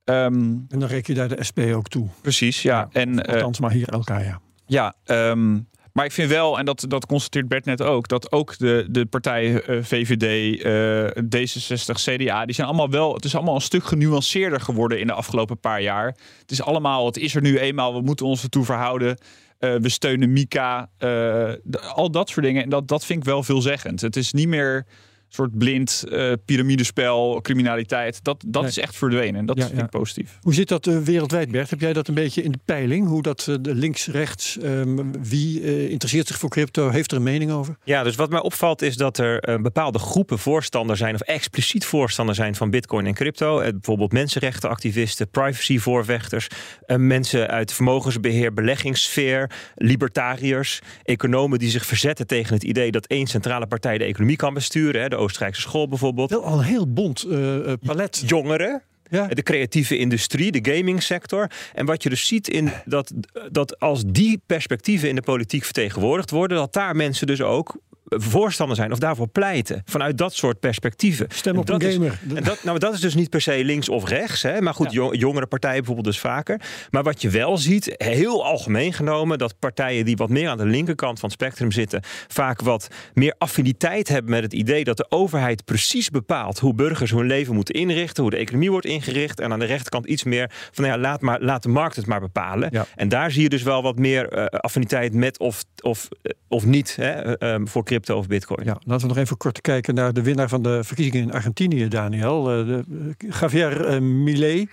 Um, 0.05 0.67
en 0.69 0.79
dan 0.79 0.89
reken 0.89 1.15
je 1.15 1.21
daar 1.21 1.37
de 1.37 1.45
SP 1.49 1.59
ook 1.59 1.89
toe. 1.89 2.09
Precies, 2.21 2.63
ja. 2.63 2.79
ja 2.79 2.89
en, 3.01 3.27
althans, 3.27 3.57
uh, 3.57 3.63
maar 3.63 3.73
hier 3.73 3.89
elkaar, 3.89 4.25
ja. 4.25 4.41
Ja, 4.67 4.95
um, 5.05 5.69
maar 5.93 6.05
ik 6.05 6.13
vind 6.13 6.31
wel, 6.31 6.59
en 6.59 6.65
dat, 6.65 6.85
dat 6.89 7.07
constateert 7.07 7.49
Bert 7.49 7.65
net 7.65 7.83
ook, 7.83 8.09
dat 8.09 8.33
ook 8.33 8.59
de, 8.59 8.87
de 8.91 9.07
partijen 9.07 9.63
uh, 9.71 9.83
VVD, 9.83 10.65
uh, 10.65 11.23
D66, 11.25 11.95
CDA, 11.95 12.45
die 12.45 12.55
zijn 12.55 12.67
allemaal 12.67 12.91
wel, 12.91 13.15
het 13.15 13.25
is 13.25 13.35
allemaal 13.35 13.55
een 13.55 13.61
stuk 13.61 13.85
genuanceerder 13.85 14.61
geworden 14.61 15.01
in 15.01 15.07
de 15.07 15.13
afgelopen 15.13 15.61
paar 15.61 15.83
jaar. 15.83 16.07
Het 16.41 16.51
is 16.51 16.63
allemaal, 16.63 17.07
het 17.07 17.17
is 17.17 17.35
er 17.35 17.43
nu 17.43 17.59
eenmaal, 17.59 17.95
we 17.95 18.01
moeten 18.01 18.27
ons 18.27 18.43
ertoe 18.43 18.65
verhouden. 18.65 19.19
Uh, 19.61 19.77
we 19.77 19.89
steunen 19.89 20.33
Mika, 20.33 20.91
de, 20.99 21.81
al 21.95 22.11
dat 22.11 22.29
soort 22.29 22.47
dingen. 22.47 22.63
En 22.63 22.69
dat, 22.69 22.89
dat 22.89 23.05
vind 23.05 23.19
ik 23.19 23.25
wel 23.25 23.43
veelzeggend. 23.43 24.01
Het 24.01 24.17
is 24.17 24.33
niet 24.33 24.49
meer 24.49 24.87
soort 25.35 25.59
blind 25.59 26.05
uh, 26.09 26.33
piramidespel, 26.45 27.41
criminaliteit. 27.43 28.25
Dat, 28.25 28.45
dat 28.47 28.63
nee. 28.63 28.71
is 28.71 28.79
echt 28.79 28.97
verdwenen. 28.97 29.41
En 29.41 29.47
dat 29.47 29.57
ja, 29.57 29.63
vind 29.67 29.75
ik 29.77 29.81
ja. 29.81 29.99
positief. 29.99 30.39
Hoe 30.41 30.55
zit 30.55 30.69
dat 30.69 30.85
wereldwijd, 30.85 31.51
Bert? 31.51 31.71
Heb 31.71 31.81
jij 31.81 31.93
dat 31.93 32.09
een 32.09 32.15
beetje 32.15 32.43
in 32.43 32.53
de 32.53 32.59
peiling? 32.65 33.07
Hoe 33.07 33.23
dat 33.23 33.59
links-rechts, 33.63 34.59
um, 34.63 35.13
wie 35.23 35.89
interesseert 35.89 36.27
zich 36.27 36.39
voor 36.39 36.51
crypto? 36.51 36.91
Heeft 36.91 37.11
er 37.11 37.17
een 37.17 37.23
mening 37.23 37.51
over? 37.51 37.77
Ja, 37.85 38.03
dus 38.03 38.15
wat 38.15 38.31
mij 38.31 38.41
opvalt 38.41 38.83
is 38.83 38.97
dat 38.97 39.19
er 39.19 39.63
bepaalde 39.63 39.99
groepen 39.99 40.39
voorstander 40.39 40.97
zijn... 40.97 41.15
of 41.15 41.21
expliciet 41.21 41.85
voorstander 41.85 42.35
zijn 42.35 42.55
van 42.55 42.71
bitcoin 42.71 43.07
en 43.07 43.15
crypto. 43.15 43.59
bijvoorbeeld 43.59 44.13
mensenrechtenactivisten, 44.13 45.29
privacyvoorvechters... 45.29 46.49
mensen 46.87 47.49
uit 47.49 47.73
vermogensbeheer, 47.73 48.55
beleggingssfeer... 48.55 49.51
libertariërs, 49.75 50.81
economen 51.03 51.59
die 51.59 51.71
zich 51.71 51.87
verzetten 51.87 52.27
tegen 52.27 52.55
het 52.55 52.65
idee... 52.65 52.91
dat 52.91 53.07
één 53.07 53.27
centrale 53.27 53.67
partij 53.67 53.99
de 53.99 54.05
economie 54.05 54.37
kan 54.37 54.55
besturen... 54.55 55.03
Hè, 55.03 55.09
de 55.09 55.23
Oostenrijkse 55.25 55.61
school 55.61 55.89
bijvoorbeeld. 55.89 56.31
Wel 56.31 56.45
al 56.45 56.59
een 56.59 56.65
heel 56.65 56.93
bond 56.93 57.25
uh, 57.27 57.73
palet. 57.81 58.23
Jongeren. 58.27 58.83
Ja. 59.11 59.27
De 59.27 59.43
creatieve 59.43 59.99
industrie, 59.99 60.53
de 60.53 60.73
gamingsector. 60.73 61.51
En 61.75 61.87
wat 61.87 62.03
je 62.03 62.09
dus 62.09 62.27
ziet 62.27 62.49
in 62.49 62.71
dat, 62.85 63.13
dat 63.51 63.81
als 63.81 64.03
die 64.07 64.43
perspectieven 64.47 65.09
in 65.09 65.15
de 65.15 65.23
politiek 65.23 65.65
vertegenwoordigd 65.65 66.31
worden, 66.31 66.57
dat 66.57 66.73
daar 66.73 66.97
mensen 66.97 67.27
dus 67.27 67.41
ook 67.41 67.77
voorstander 68.17 68.77
zijn 68.77 68.93
of 68.93 68.99
daarvoor 68.99 69.29
pleiten 69.29 69.83
vanuit 69.85 70.19
dat 70.19 70.35
soort 70.35 70.61
perspectieven. 70.61 71.27
Stem 71.29 71.59
op 71.59 71.69
een 71.69 71.83
gamer. 71.83 72.19
Is, 72.29 72.35
en 72.35 72.45
dat, 72.45 72.65
nou, 72.65 72.79
dat 72.79 72.95
is 72.95 73.01
dus 73.01 73.15
niet 73.15 73.31
per 73.31 73.41
se 73.41 73.65
links 73.65 73.89
of 73.89 74.09
rechts. 74.09 74.43
Hè? 74.43 74.61
Maar 74.61 74.75
goed, 74.75 74.93
ja. 74.93 75.13
jongere 75.13 75.47
partijen 75.47 75.77
bijvoorbeeld 75.77 76.07
dus 76.07 76.19
vaker. 76.19 76.61
Maar 76.91 77.03
wat 77.03 77.23
je 77.23 77.31
wel 77.31 77.59
ziet, 77.59 77.95
heel 77.97 78.45
algemeen 78.45 78.93
genomen, 78.93 79.39
dat 79.39 79.59
partijen 79.59 80.05
die 80.05 80.17
wat 80.17 80.29
meer 80.29 80.49
aan 80.49 80.59
de 80.59 80.67
linkerkant 80.67 81.21
van 81.21 81.29
het 81.29 81.41
spectrum 81.41 81.73
zitten, 81.73 82.01
vaak 82.29 82.61
wat 82.61 82.89
meer 83.15 83.35
affiniteit 83.39 84.09
hebben 84.09 84.31
met 84.31 84.43
het 84.43 84.53
idee 84.53 84.85
dat 84.85 84.97
de 84.97 85.07
overheid 85.09 85.65
precies 85.65 86.11
bepaalt 86.11 86.59
hoe 86.59 86.75
burgers 86.75 87.11
hun 87.11 87.27
leven 87.27 87.55
moeten 87.55 87.75
inrichten, 87.75 88.23
hoe 88.23 88.33
de 88.33 88.39
economie 88.39 88.71
wordt 88.71 88.87
ingericht. 88.87 89.41
En 89.41 89.53
aan 89.53 89.59
de 89.59 89.65
rechterkant 89.65 90.07
iets 90.07 90.25
meer 90.25 90.51
van 90.73 90.85
ja, 90.85 90.99
laat, 90.99 91.21
maar, 91.21 91.41
laat 91.41 91.63
de 91.63 91.69
markt 91.69 91.97
het 91.97 92.07
maar 92.07 92.21
bepalen. 92.21 92.69
Ja. 92.73 92.87
En 92.95 93.09
daar 93.09 93.31
zie 93.31 93.43
je 93.43 93.49
dus 93.49 93.63
wel 93.63 93.83
wat 93.83 93.99
meer 93.99 94.39
uh, 94.39 94.45
affiniteit 94.45 95.15
met 95.15 95.39
of, 95.39 95.65
of, 95.83 96.09
of 96.49 96.67
niet 96.67 96.97
hè, 96.97 97.43
um, 97.55 97.69
voor 97.69 97.85
crypto 97.85 98.04
of 98.11 98.27
bitcoin. 98.27 98.65
Ja, 98.65 98.77
laten 98.85 99.09
we 99.09 99.15
nog 99.15 99.23
even 99.23 99.37
kort 99.37 99.61
kijken 99.61 99.95
naar 99.95 100.13
de 100.13 100.23
winnaar 100.23 100.49
van 100.49 100.63
de 100.63 100.85
verkiezingen 100.85 101.23
in 101.23 101.33
Argentinië, 101.33 101.89
Daniel. 101.89 102.59
Uh, 102.61 102.67
de, 102.67 102.85
uh, 102.91 103.31
Javier 103.41 103.95
uh, 103.95 104.01
Milei. 104.01 104.69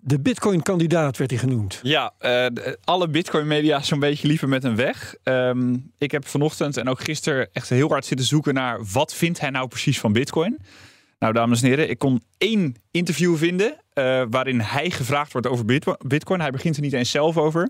De 0.00 0.20
Bitcoin-kandidaat 0.20 1.16
werd 1.16 1.30
hij 1.30 1.38
genoemd. 1.38 1.80
Ja, 1.82 2.12
uh, 2.20 2.46
alle 2.84 3.08
Bitcoin-media 3.08 3.82
zo'n 3.82 4.00
beetje 4.00 4.28
liever 4.28 4.48
met 4.48 4.62
hem 4.62 4.76
weg. 4.76 5.14
Um, 5.24 5.92
ik 5.98 6.10
heb 6.10 6.26
vanochtend 6.26 6.76
en 6.76 6.88
ook 6.88 7.00
gisteren 7.00 7.48
echt 7.52 7.68
heel 7.68 7.88
hard 7.88 8.04
zitten 8.04 8.26
zoeken 8.26 8.54
naar 8.54 8.78
wat 8.92 9.14
vindt 9.14 9.40
hij 9.40 9.50
nou 9.50 9.68
precies 9.68 10.00
van 10.00 10.12
Bitcoin. 10.12 10.58
Nou, 11.18 11.32
dames 11.32 11.62
en 11.62 11.68
heren, 11.68 11.90
ik 11.90 11.98
kon 11.98 12.22
één 12.38 12.74
interview 12.90 13.36
vinden 13.36 13.76
uh, 13.94 14.22
waarin 14.30 14.60
hij 14.60 14.90
gevraagd 14.90 15.32
wordt 15.32 15.46
over 15.46 15.64
Bitcoin. 16.06 16.40
Hij 16.40 16.50
begint 16.50 16.76
er 16.76 16.82
niet 16.82 16.92
eens 16.92 17.10
zelf 17.10 17.36
over. 17.36 17.68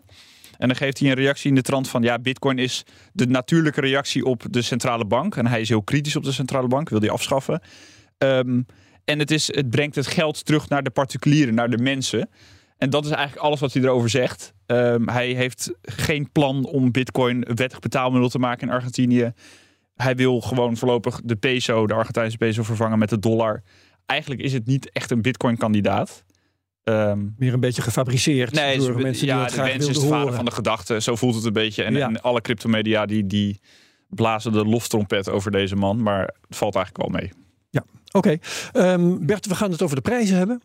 En 0.57 0.69
dan 0.69 0.77
geeft 0.77 0.99
hij 0.99 1.09
een 1.09 1.15
reactie 1.15 1.49
in 1.49 1.55
de 1.55 1.63
trant 1.63 1.89
van... 1.89 2.03
ja, 2.03 2.19
bitcoin 2.19 2.59
is 2.59 2.85
de 3.13 3.27
natuurlijke 3.27 3.81
reactie 3.81 4.25
op 4.25 4.45
de 4.51 4.63
centrale 4.63 5.05
bank. 5.05 5.37
En 5.37 5.47
hij 5.47 5.61
is 5.61 5.69
heel 5.69 5.83
kritisch 5.83 6.17
op 6.17 6.25
de 6.25 6.33
centrale 6.33 6.69
bank, 6.69 6.89
wil 6.89 7.01
die 7.01 7.11
afschaffen. 7.11 7.61
Ehm, 8.19 8.63
en 9.05 9.19
het, 9.19 9.31
is, 9.31 9.55
het 9.55 9.71
brengt 9.71 9.95
het 9.95 10.07
geld 10.07 10.45
terug 10.45 10.69
naar 10.69 10.83
de 10.83 10.91
particulieren, 10.91 11.55
naar 11.55 11.71
de 11.71 11.79
mensen. 11.79 12.29
En 12.79 12.91
dat 12.91 13.05
is 13.05 13.11
eigenlijk 13.11 13.47
alles 13.47 13.61
wat 13.61 13.73
hij 13.73 13.83
erover 13.83 14.11
zegt. 14.11 14.53
Ehm, 14.67 15.09
hij 15.09 15.29
heeft 15.29 15.73
geen 15.83 16.33
plan 16.33 16.65
om 16.65 16.93
bitcoin 16.93 17.47
wettig 17.55 17.79
betaalmiddel 17.79 18.29
te 18.29 18.39
maken 18.39 18.69
in 18.69 18.75
Argentinië. 18.75 19.33
Hij 19.95 20.17
wil 20.17 20.41
gewoon 20.41 20.77
voorlopig 20.77 21.21
de 21.25 21.37
peso, 21.37 21.87
de 21.87 21.95
Argentijnse 21.95 22.37
peso, 22.37 22.63
vervangen 22.63 22.99
met 22.99 23.11
de 23.11 23.19
dollar. 23.19 23.63
Eigenlijk 24.07 24.41
is 24.41 24.53
het 24.53 24.67
niet 24.67 24.91
echt 24.93 25.11
een 25.11 25.23
bitcoin-kandidaat. 25.23 26.25
Ehm, 26.89 27.27
Meer 27.37 27.53
een 27.53 27.61
beetje 27.61 27.83
gefabriceerd 27.83 28.53
nee, 28.53 28.79
door 28.79 29.01
mensen 29.01 29.27
die 29.27 29.35
ja, 29.35 29.41
dat 29.41 29.49
de 29.49 29.55
graag 29.55 29.75
is 29.75 29.87
de 29.87 30.07
vader 30.07 30.35
van 30.35 30.45
de 30.45 30.51
gedachte. 30.51 31.01
Zo 31.01 31.17
voelt 31.17 31.35
het 31.35 31.45
een 31.45 31.53
beetje. 31.53 31.83
En, 31.83 31.95
Ja. 31.95 32.07
en 32.07 32.23
alle 32.23 32.41
cryptomedia 32.41 33.07
die, 33.07 33.27
die 33.27 33.61
blazen 34.09 34.53
de 34.53 34.65
loftrompet 34.65 35.29
over 35.29 35.51
deze 35.51 35.77
man. 35.77 36.03
Maar 36.03 36.21
het 36.21 36.57
valt 36.57 36.75
eigenlijk 36.75 37.11
wel 37.11 37.21
mee. 37.21 37.33
Oké, 38.13 38.39
Ehm, 38.73 39.17
Bert, 39.27 39.47
we 39.47 39.55
gaan 39.55 39.71
het 39.71 39.83
over 39.83 39.97
de 39.97 40.03
prijzen 40.03 40.37
hebben. 40.37 40.63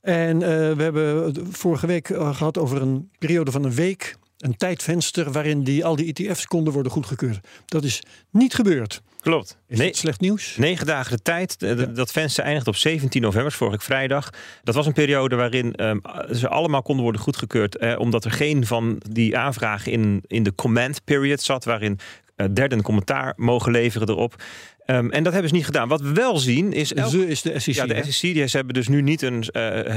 En 0.00 0.42
eh, 0.42 0.48
we 0.48 0.82
hebben 0.82 1.24
het 1.24 1.38
vorige 1.50 1.86
week 1.86 2.10
eh, 2.10 2.36
gehad 2.36 2.58
over 2.58 2.82
een 2.82 3.10
periode 3.18 3.50
van 3.50 3.64
een 3.64 3.74
week, 3.74 4.16
een 4.38 4.56
tijdvenster 4.56 5.32
waarin 5.32 5.64
die, 5.64 5.84
al 5.84 5.96
die 5.96 6.12
ETF's 6.12 6.46
konden 6.46 6.72
worden 6.72 6.92
goedgekeurd. 6.92 7.46
Dat 7.66 7.84
is 7.84 8.02
niet 8.30 8.54
gebeurd. 8.54 9.02
Klopt. 9.22 9.58
Is 9.68 9.78
Nee, 9.78 9.96
slecht 9.96 10.20
nieuws? 10.20 10.56
Negen 10.56 10.86
dagen 10.86 11.16
de 11.16 11.22
tijd. 11.22 11.58
Dat 11.96 12.12
venster 12.12 12.44
eindigt 12.44 12.66
op 12.66 12.76
17 12.76 13.22
november, 13.22 13.52
vorige 13.52 13.84
vrijdag. 13.84 14.30
Dat 14.62 14.74
was 14.74 14.86
een 14.86 14.92
periode 14.92 15.36
waarin 15.36 15.74
ehm, 15.74 15.98
ze 16.34 16.48
allemaal 16.48 16.82
konden 16.82 17.02
worden 17.04 17.20
goedgekeurd. 17.20 17.76
Eh, 17.76 17.98
omdat 17.98 18.24
er 18.24 18.30
geen 18.30 18.66
van 18.66 19.02
die 19.10 19.36
aanvragen 19.38 19.92
in, 19.92 20.22
in 20.26 20.42
de 20.42 20.54
comment 20.54 21.04
period 21.04 21.40
zat. 21.40 21.64
Waarin 21.64 21.98
eh, 22.36 22.46
derden 22.52 22.82
commentaar 22.82 23.32
mogen 23.36 23.72
leveren 23.72 24.08
erop. 24.08 24.42
Ehm, 24.84 25.08
en 25.10 25.22
dat 25.22 25.32
hebben 25.32 25.50
ze 25.50 25.56
niet 25.56 25.64
gedaan. 25.66 25.88
Wat 25.88 26.00
we 26.00 26.12
wel 26.12 26.36
zien 26.38 26.72
is. 26.72 26.94
elk- 26.94 27.10
Ze 27.10 27.26
is 27.28 27.42
de 27.42 27.58
SEC. 27.58 27.74
ja, 27.74 27.86
de 27.86 27.94
hè? 27.94 28.02
SEC 28.12 28.34
die, 28.34 28.46
ze 28.46 28.56
hebben 28.56 28.74
dus 28.74 28.88
nu 28.88 29.02
niet 29.02 29.22
een, 29.22 29.42
eh, 29.42 29.96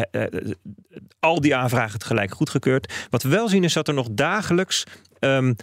al 1.20 1.42
die 1.42 1.56
aanvragen 1.56 2.00
tegelijk 2.00 2.32
goedgekeurd. 2.34 2.94
Wat 3.10 3.24
we 3.24 3.30
wel 3.30 3.50
zien 3.50 3.64
is 3.64 3.74
dat 3.74 3.88
er 3.88 3.94
nog 3.94 4.08
dagelijks 4.12 4.84
ehm, 5.20 5.54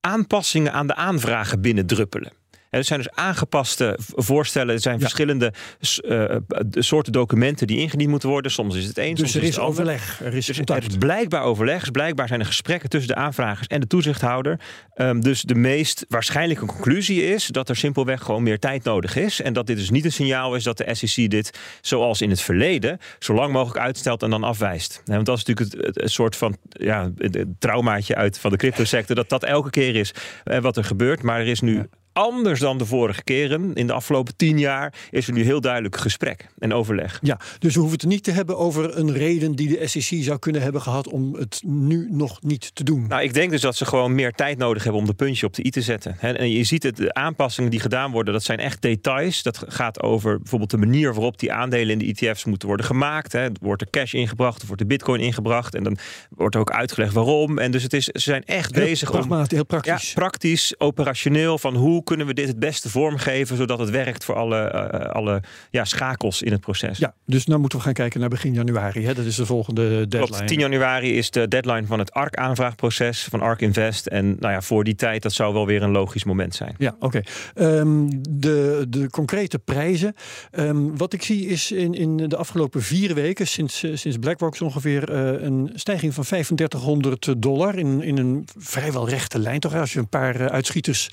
aanpassingen 0.00 0.72
aan 0.72 0.86
de 0.86 0.94
aanvragen 0.94 1.60
binnendruppelen. 1.60 2.32
Er 2.72 2.84
zijn 2.84 2.98
dus 3.00 3.10
aangepaste 3.10 3.98
voorstellen. 4.14 4.74
Er 4.74 4.80
zijn 4.80 4.94
Ja. 4.94 5.00
verschillende 5.00 5.46
eh, 5.46 6.36
de 6.66 6.82
soorten 6.82 7.12
documenten 7.12 7.66
die 7.66 7.78
ingediend 7.78 8.10
moeten 8.10 8.28
worden. 8.28 8.50
Soms 8.50 8.76
is 8.76 8.86
het 8.86 8.98
één, 8.98 9.14
Dus 9.14 9.18
soms 9.18 9.34
er 9.34 9.42
is 9.42 9.48
is 9.48 9.54
het 9.54 9.64
overleg, 9.64 10.20
er 10.20 10.34
is 10.34 10.46
Dus 10.46 10.58
er 10.58 10.82
is 10.88 10.96
blijkbaar 10.98 11.42
overleg. 11.42 11.80
Dus 11.80 11.90
blijkbaar 11.90 12.28
zijn 12.28 12.40
er 12.40 12.46
gesprekken 12.46 12.88
tussen 12.88 13.14
de 13.14 13.20
aanvragers 13.20 13.66
en 13.66 13.80
de 13.80 13.86
toezichthouder. 13.86 14.60
Ehm, 14.94 15.20
dus 15.20 15.42
de 15.42 15.54
meest 15.54 16.04
waarschijnlijke 16.08 16.66
conclusie 16.66 17.24
is 17.26 17.46
dat 17.46 17.68
er 17.68 17.76
simpelweg 17.76 18.22
gewoon 18.22 18.42
meer 18.42 18.58
tijd 18.58 18.84
nodig 18.84 19.16
is. 19.16 19.40
En 19.40 19.52
dat 19.52 19.66
dit 19.66 19.76
dus 19.76 19.90
niet 19.90 20.04
een 20.04 20.12
signaal 20.12 20.54
is 20.54 20.64
dat 20.64 20.76
de 20.76 20.94
SEC 20.94 21.30
dit, 21.30 21.58
zoals 21.80 22.20
in 22.20 22.30
het 22.30 22.40
verleden, 22.40 22.98
zo 23.18 23.34
lang 23.34 23.52
mogelijk 23.52 23.84
uitstelt 23.84 24.22
en 24.22 24.30
dan 24.30 24.44
afwijst. 24.44 25.02
Nee, 25.04 25.14
want 25.14 25.26
dat 25.26 25.38
is 25.38 25.44
natuurlijk 25.44 25.96
het, 25.96 26.10
soort 26.10 26.36
van 26.36 26.56
ja, 26.68 27.10
het, 27.16 27.46
traumaatje 27.58 28.14
uit 28.14 28.38
van 28.38 28.50
de 28.50 28.56
cryptosector. 28.56 29.16
Dat 29.16 29.28
dat 29.28 29.44
elke 29.44 29.70
keer 29.70 29.96
is 29.96 30.14
eh, 30.44 30.58
wat 30.58 30.76
er 30.76 30.84
gebeurt. 30.84 31.22
Maar 31.22 31.40
er 31.40 31.46
is 31.46 31.60
nu. 31.60 31.88
Anders 32.12 32.60
dan 32.60 32.78
de 32.78 32.86
vorige 32.86 33.24
keren, 33.24 33.74
in 33.74 33.86
de 33.86 33.92
afgelopen 33.92 34.36
tien 34.36 34.58
jaar, 34.58 34.94
is 35.10 35.26
er 35.26 35.32
nu 35.32 35.42
heel 35.42 35.60
duidelijk 35.60 35.96
gesprek 35.96 36.46
en 36.58 36.74
overleg. 36.74 37.18
Ja, 37.22 37.40
dus 37.58 37.74
we 37.74 37.80
hoeven 37.80 37.98
het 37.98 38.08
niet 38.08 38.24
te 38.24 38.30
hebben 38.30 38.58
over 38.58 38.98
een 38.98 39.12
reden 39.12 39.54
die 39.54 39.68
de 39.68 39.86
SEC 39.86 40.22
zou 40.22 40.38
kunnen 40.38 40.62
hebben 40.62 40.82
gehad 40.82 41.08
om 41.08 41.34
het 41.34 41.62
nu 41.66 42.08
nog 42.10 42.42
niet 42.42 42.74
te 42.74 42.84
doen. 42.84 43.06
Nou, 43.08 43.22
ik 43.22 43.34
denk 43.34 43.50
dus 43.50 43.60
dat 43.60 43.76
ze 43.76 43.84
gewoon 43.84 44.14
meer 44.14 44.32
tijd 44.32 44.58
nodig 44.58 44.82
hebben 44.82 45.00
om 45.00 45.06
de 45.06 45.14
puntje 45.14 45.46
op 45.46 45.54
de 45.54 45.66
i 45.66 45.70
te 45.70 45.82
zetten. 45.82 46.18
En 46.20 46.50
je 46.50 46.64
ziet 46.64 46.82
het, 46.82 46.96
de 46.96 47.14
aanpassingen 47.14 47.70
die 47.70 47.80
gedaan 47.80 48.10
worden, 48.10 48.32
dat 48.32 48.42
zijn 48.42 48.58
echt 48.58 48.82
details. 48.82 49.42
Dat 49.42 49.64
gaat 49.66 50.02
over 50.02 50.38
bijvoorbeeld 50.38 50.70
de 50.70 50.76
manier 50.76 51.14
waarop 51.14 51.38
die 51.38 51.52
aandelen 51.52 52.00
in 52.00 52.14
de 52.14 52.26
ETF's 52.26 52.44
moeten 52.44 52.68
worden 52.68 52.86
gemaakt. 52.86 53.32
Hè. 53.32 53.48
Wordt 53.60 53.82
er 53.82 53.90
cash 53.90 54.14
ingebracht 54.14 54.60
of 54.60 54.66
wordt 54.66 54.82
er 54.82 54.88
bitcoin 54.88 55.20
ingebracht? 55.20 55.74
En 55.74 55.82
dan 55.82 55.96
wordt 56.28 56.54
er 56.54 56.60
ook 56.60 56.72
uitgelegd 56.72 57.12
waarom. 57.12 57.58
En 57.58 57.70
dus 57.70 57.82
het 57.82 57.92
is, 57.92 58.04
ze 58.04 58.20
zijn 58.20 58.44
echt 58.44 58.74
heel 58.74 58.84
bezig 58.84 59.10
om 59.10 59.32
heel 59.32 59.44
ja, 59.48 59.62
praktisch. 59.62 60.12
praktisch, 60.12 60.74
operationeel. 60.78 61.58
Van 61.58 61.74
hoe 61.74 62.01
kunnen 62.02 62.26
we 62.26 62.34
dit 62.34 62.46
het 62.46 62.58
beste 62.58 62.90
vormgeven 62.90 63.56
zodat 63.56 63.78
het 63.78 63.90
werkt 63.90 64.24
voor 64.24 64.34
alle, 64.34 64.60
eh, 64.60 65.10
alle 65.10 65.42
ja, 65.70 65.84
schakels 65.84 66.42
in 66.42 66.52
het 66.52 66.60
proces. 66.60 66.98
Ja, 66.98 67.14
dus 67.26 67.46
nu 67.46 67.56
moeten 67.56 67.78
we 67.78 67.84
gaan 67.84 67.92
kijken 67.92 68.20
naar 68.20 68.28
begin 68.28 68.54
januari. 68.54 69.06
Hè? 69.06 69.14
Dat 69.14 69.24
is 69.24 69.36
de 69.36 69.46
volgende 69.46 69.88
deadline. 69.88 70.26
Klopt, 70.26 70.46
10 70.46 70.58
januari 70.58 71.16
is 71.16 71.30
de 71.30 71.48
deadline 71.48 71.86
van 71.86 71.98
het 71.98 72.12
ARK-aanvraagproces 72.12 73.24
van 73.24 73.40
ARK 73.40 73.60
Invest. 73.60 74.06
En 74.06 74.36
nou 74.40 74.52
ja, 74.52 74.60
voor 74.60 74.84
die 74.84 74.94
tijd, 74.94 75.22
dat 75.22 75.32
zou 75.32 75.54
wel 75.54 75.66
weer 75.66 75.82
een 75.82 75.90
logisch 75.90 76.24
moment 76.24 76.54
zijn. 76.54 76.74
Ja, 76.78 76.96
oké. 76.98 77.20
Ehm, 77.54 78.08
de, 78.30 78.86
de 78.88 79.10
concrete 79.10 79.58
prijzen. 79.58 80.14
Ehm, 80.50 80.96
wat 80.96 81.12
ik 81.12 81.22
zie 81.22 81.46
is 81.46 81.72
in, 81.72 81.94
in 81.94 82.16
de 82.16 82.36
afgelopen 82.36 82.82
vier 82.82 83.14
weken, 83.14 83.46
sinds, 83.46 83.82
eh, 83.82 83.90
sinds 83.94 84.16
BlackRock 84.18 84.60
ongeveer, 84.60 85.12
eh, 85.12 85.42
een 85.42 85.70
stijging 85.74 86.14
van 86.14 86.24
3500 86.24 87.42
dollar 87.42 87.78
in, 87.78 88.02
in 88.02 88.18
een 88.18 88.48
vrijwel 88.58 89.08
rechte 89.08 89.38
lijn. 89.38 89.60
Toch 89.60 89.74
als 89.74 89.92
je 89.92 89.98
een 89.98 90.08
paar 90.08 90.40
eh, 90.40 90.46
uitschieters 90.46 91.10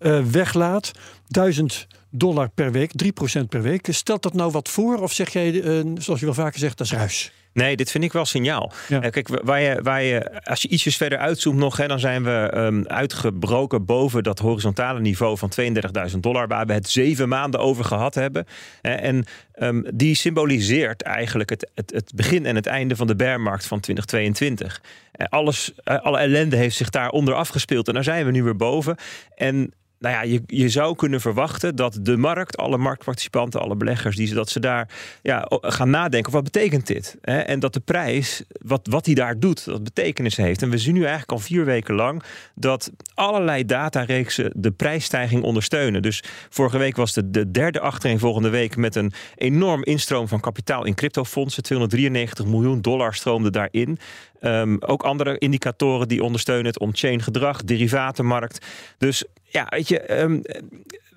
eh, 0.00 0.24
weglaat. 0.24 0.92
1000 1.26 1.86
dollar 2.10 2.48
per 2.48 2.72
week, 2.72 2.92
3% 2.96 3.48
per 3.48 3.62
week. 3.62 3.86
Stelt 3.90 4.22
dat 4.22 4.34
nou 4.34 4.50
wat 4.50 4.68
voor? 4.68 4.98
Of 4.98 5.12
zeg 5.12 5.32
jij, 5.32 5.62
eh, 5.62 5.80
zoals 5.98 6.20
je 6.20 6.26
wel 6.26 6.34
vaker 6.34 6.58
zegt, 6.58 6.78
dat 6.78 6.86
is 6.86 6.92
ruis? 6.92 7.32
Nee, 7.52 7.76
dit 7.76 7.90
vind 7.90 8.04
ik 8.04 8.12
wel 8.12 8.24
signaal. 8.24 8.72
Ja. 8.88 9.02
Eh, 9.02 9.10
kijk, 9.10 9.28
waar 9.28 9.60
je, 9.60 9.82
waar 9.82 10.02
je, 10.02 10.42
als 10.44 10.62
je 10.62 10.68
ietsjes 10.68 10.96
verder 10.96 11.18
uitzoomt 11.18 11.58
nog, 11.58 11.76
hè, 11.76 11.86
dan 11.86 12.00
zijn 12.00 12.24
we 12.24 12.50
ehm, 12.52 12.82
uitgebroken 12.86 13.84
boven 13.84 14.22
dat 14.22 14.38
horizontale 14.38 15.00
niveau 15.00 15.38
van 15.38 15.48
32.000 15.48 16.22
dollar, 16.22 16.48
waar 16.48 16.66
we 16.66 16.72
het 16.72 16.88
zeven 16.88 17.28
maanden 17.28 17.60
over 17.60 17.84
gehad 17.84 18.14
hebben. 18.14 18.46
En 18.80 19.24
ehm, 19.52 19.82
die 19.94 20.14
symboliseert 20.14 21.02
eigenlijk 21.02 21.50
het, 21.50 21.70
het, 21.74 21.90
het 21.90 22.12
begin 22.14 22.46
en 22.46 22.54
het 22.54 22.66
einde 22.66 22.96
van 22.96 23.06
de 23.06 23.16
bearmarkt 23.16 23.66
van 23.66 23.80
2022. 23.80 24.80
Eh, 25.12 25.26
alles, 25.28 25.72
alle 25.84 26.18
ellende 26.18 26.56
heeft 26.56 26.76
zich 26.76 26.90
daaronder 26.90 27.34
afgespeeld 27.34 27.88
en 27.88 27.94
daar 27.94 28.04
zijn 28.04 28.24
we 28.24 28.30
nu 28.30 28.42
weer 28.42 28.56
boven. 28.56 28.96
En 29.36 29.72
nou 30.00 30.14
ja, 30.14 30.22
je, 30.22 30.42
je 30.46 30.68
zou 30.68 30.96
kunnen 30.96 31.20
verwachten 31.20 31.76
dat 31.76 31.98
de 32.02 32.16
markt, 32.16 32.56
alle 32.56 32.78
marktparticipanten, 32.78 33.60
alle 33.60 33.76
beleggers, 33.76 34.16
die, 34.16 34.34
dat 34.34 34.48
ze 34.48 34.60
daar 34.60 34.88
ja, 35.22 35.46
gaan 35.48 35.90
nadenken. 35.90 36.32
Wat 36.32 36.44
betekent 36.44 36.86
dit? 36.86 37.16
Hè? 37.20 37.38
En 37.38 37.60
dat 37.60 37.72
de 37.72 37.80
prijs, 37.80 38.42
wat, 38.48 38.86
wat 38.90 39.04
die 39.04 39.14
daar 39.14 39.38
doet, 39.38 39.64
dat 39.64 39.84
betekenis 39.84 40.36
heeft. 40.36 40.62
En 40.62 40.70
we 40.70 40.78
zien 40.78 40.94
nu 40.94 41.00
eigenlijk 41.00 41.30
al 41.30 41.38
vier 41.38 41.64
weken 41.64 41.94
lang 41.94 42.22
dat 42.54 42.90
allerlei 43.14 43.64
datareeksen 43.64 44.52
de 44.56 44.70
prijsstijging 44.70 45.42
ondersteunen. 45.42 46.02
Dus 46.02 46.22
vorige 46.48 46.78
week 46.78 46.96
was 46.96 47.12
de, 47.12 47.30
de 47.30 47.50
derde 47.50 47.80
achtereenvolgende 47.80 48.48
week 48.48 48.76
met 48.76 48.94
een 48.94 49.12
enorm 49.36 49.84
instroom 49.84 50.28
van 50.28 50.40
kapitaal 50.40 50.84
in 50.84 50.94
cryptofondsen. 50.94 51.62
293 51.62 52.46
miljoen 52.46 52.80
dollar 52.80 53.14
stroomde 53.14 53.50
daarin. 53.50 53.98
Ehm, 54.40 54.76
ook 54.80 55.02
andere 55.02 55.38
indicatoren 55.38 56.08
die 56.08 56.22
ondersteunen 56.22 56.66
het 56.66 56.78
on-chain 56.78 57.22
gedrag, 57.22 57.64
derivatenmarkt. 57.64 58.66
Dus 58.98 59.24
ja, 59.42 59.66
weet 59.70 59.88
je, 59.88 60.00
ehm, 60.00 60.40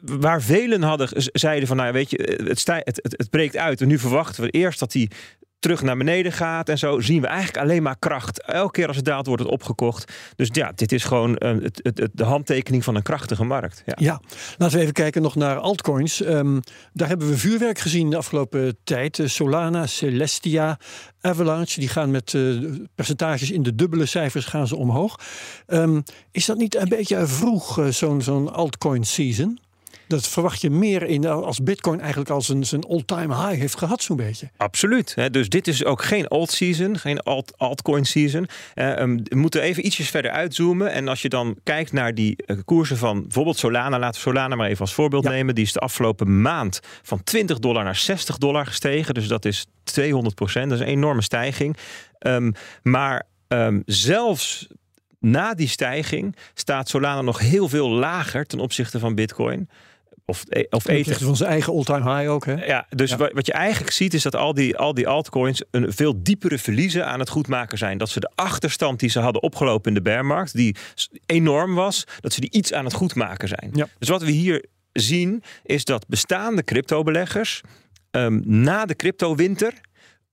waar 0.02 0.42
velen 0.42 0.82
hadden 0.82 1.10
zeiden 1.34 1.68
van, 1.68 1.78
nou 1.78 1.94
weet 1.94 2.10
je, 2.10 2.44
het, 2.48 2.68
het, 2.68 3.16
het 3.18 3.30
breekt 3.30 3.58
uit. 3.58 3.82
En 3.82 3.88
nu 3.88 4.00
verwachten 4.00 4.44
we 4.44 4.50
eerst 4.50 4.80
dat 4.80 4.92
die 4.92 5.10
terug 5.64 5.82
naar 5.82 5.98
beneden 5.98 6.32
gaat 6.32 6.70
en 6.70 6.78
zo 6.78 7.00
zien 7.00 7.22
we 7.22 7.28
eigenlijk 7.28 7.58
alleen 7.58 7.84
maar 7.84 7.96
kracht. 8.00 8.42
Elke 8.42 8.72
keer 8.72 8.88
als 8.88 8.96
het 8.96 9.06
daalt 9.06 9.28
wordt 9.28 9.42
het 9.42 9.52
opgekocht. 9.52 10.14
Dus 10.36 10.50
ja, 10.52 10.72
dit 10.76 10.92
is 10.92 11.04
gewoon 11.04 11.38
eh, 11.38 11.52
het, 11.62 11.80
het, 11.84 12.10
de 12.14 12.24
handtekening 12.24 12.84
van 12.84 12.96
een 12.96 13.02
krachtige 13.02 13.44
markt. 13.44 13.84
Ja. 13.96 14.22
Laten 14.58 14.76
we 14.76 14.82
even 14.82 14.94
kijken 14.94 15.22
nog 15.22 15.36
naar 15.36 15.58
altcoins. 15.58 16.22
Ehm, 16.22 16.60
daar 16.94 17.08
hebben 17.08 17.30
we 17.30 17.38
vuurwerk 17.38 17.80
gezien 17.80 18.10
de 18.10 18.18
afgelopen 18.18 18.78
tijd. 18.84 19.20
Eh, 19.20 19.28
Solana, 19.28 19.88
Celestia, 19.88 20.80
Avalanche, 21.22 21.80
die 21.80 21.90
gaan 21.90 22.12
met 22.12 22.34
eh, 22.34 22.42
percentages 22.96 23.52
in 23.52 23.64
de 23.64 23.76
dubbele 23.76 24.06
cijfers 24.06 24.46
gaan 24.46 24.68
ze 24.68 24.76
omhoog. 24.76 25.20
Ehm, 25.66 26.02
is 26.32 26.46
dat 26.46 26.58
niet 26.58 26.76
een 26.76 26.90
beetje 26.90 27.28
vroeg, 27.28 27.80
zo'n 27.90 28.22
zo'n 28.22 28.54
altcoin 28.54 29.04
season? 29.04 29.60
Dat 30.08 30.28
verwacht 30.28 30.62
je 30.62 30.70
meer 30.70 31.04
in 31.04 31.26
als 31.26 31.64
Bitcoin 31.64 32.00
eigenlijk 32.00 32.30
als 32.30 32.50
een 32.50 32.66
zijn 32.66 32.84
all-time 32.84 33.36
high 33.36 33.60
heeft 33.60 33.78
gehad, 33.78 34.04
zo'n 34.04 34.18
beetje. 34.18 34.50
Absoluut. 34.58 35.16
Hè. 35.16 35.30
Dus 35.30 35.50
dit 35.50 35.68
is 35.68 35.86
ook 35.86 36.04
geen 36.04 36.28
alt 36.28 36.52
season, 36.52 36.98
geen 36.98 37.20
alt, 37.20 37.58
altcoin 37.58 38.06
season. 38.06 38.48
Eh, 38.74 38.98
ehm, 39.00 39.18
we 39.24 39.36
moeten 39.36 39.62
even 39.62 39.86
ietsjes 39.86 40.10
verder 40.10 40.32
uitzoomen. 40.32 40.92
En 40.92 41.08
als 41.08 41.22
je 41.22 41.30
dan 41.30 41.58
kijkt 41.64 41.92
naar 41.92 42.14
die 42.16 42.36
eh, 42.36 42.58
koersen 42.66 42.98
van 42.98 43.22
bijvoorbeeld 43.22 43.58
Solana, 43.58 44.00
laten 44.00 44.24
we 44.24 44.30
Solana 44.30 44.56
maar 44.56 44.68
even 44.68 44.82
als 44.82 44.94
voorbeeld 44.94 45.24
Ja. 45.24 45.30
nemen. 45.30 45.56
Die 45.56 45.64
is 45.64 45.72
de 45.74 45.80
afgelopen 45.80 46.42
maand 46.42 46.80
van 47.02 47.24
20 47.24 47.60
dollar 47.60 47.84
naar 47.84 47.96
60 47.96 48.38
dollar 48.38 48.66
gestegen. 48.66 49.14
Dus 49.14 49.28
dat 49.28 49.46
is 49.46 49.66
200 49.84 50.36
procent. 50.36 50.70
Dat 50.70 50.80
is 50.80 50.86
een 50.86 50.92
enorme 50.92 51.22
stijging. 51.22 51.78
Ehm, 52.20 52.52
maar 52.84 53.24
ehm, 53.48 53.82
zelfs 53.86 54.68
na 55.20 55.54
die 55.54 55.68
stijging 55.68 56.36
staat 56.54 56.90
Solana 56.90 57.22
nog 57.22 57.40
heel 57.40 57.70
veel 57.70 57.90
lager 57.90 58.46
ten 58.46 58.60
opzichte 58.60 59.00
van 59.00 59.16
Bitcoin. 59.16 59.70
Of, 60.26 60.44
e- 60.50 60.66
of 60.70 60.88
Eten 60.88 61.20
van 61.20 61.36
zijn 61.36 61.50
eigen 61.50 61.74
all-time 61.74 62.18
high 62.18 62.32
ook, 62.32 62.46
hè? 62.46 62.66
Ja, 62.66 62.86
dus 62.90 63.10
Ja. 63.10 63.18
Wat, 63.34 63.46
je 63.46 63.54
eigenlijk 63.54 63.92
ziet 63.92 64.14
is 64.14 64.24
dat 64.24 64.36
al 64.36 64.54
die, 64.54 64.78
al 64.78 64.94
die 64.94 65.08
altcoins 65.08 65.64
een 65.72 65.94
veel 65.94 66.24
diepere 66.24 66.58
verliezen 66.58 67.08
aan 67.08 67.20
het 67.20 67.30
goedmaken 67.30 67.78
zijn. 67.78 67.98
Dat 67.98 68.10
ze 68.10 68.20
de 68.20 68.32
achterstand 68.36 69.00
die 69.00 69.10
ze 69.10 69.20
hadden 69.20 69.42
opgelopen 69.42 69.88
in 69.88 69.94
de 69.94 70.02
bearmarkt, 70.02 70.54
die 70.54 70.76
enorm 71.26 71.76
was, 71.76 72.04
dat 72.20 72.34
ze 72.34 72.40
die 72.40 72.52
iets 72.52 72.74
aan 72.74 72.86
het 72.86 72.94
goedmaken 72.94 73.48
zijn. 73.48 73.70
Ja. 73.74 73.88
Dus 74.00 74.10
wat 74.10 74.24
we 74.24 74.32
hier 74.32 74.66
zien 74.92 75.44
is 75.64 75.86
dat 75.86 76.08
bestaande 76.08 76.64
cryptobeleggers 76.64 77.62
ehm, 78.12 78.42
na 78.44 78.86
de 78.86 78.96
cryptowinter 78.96 79.74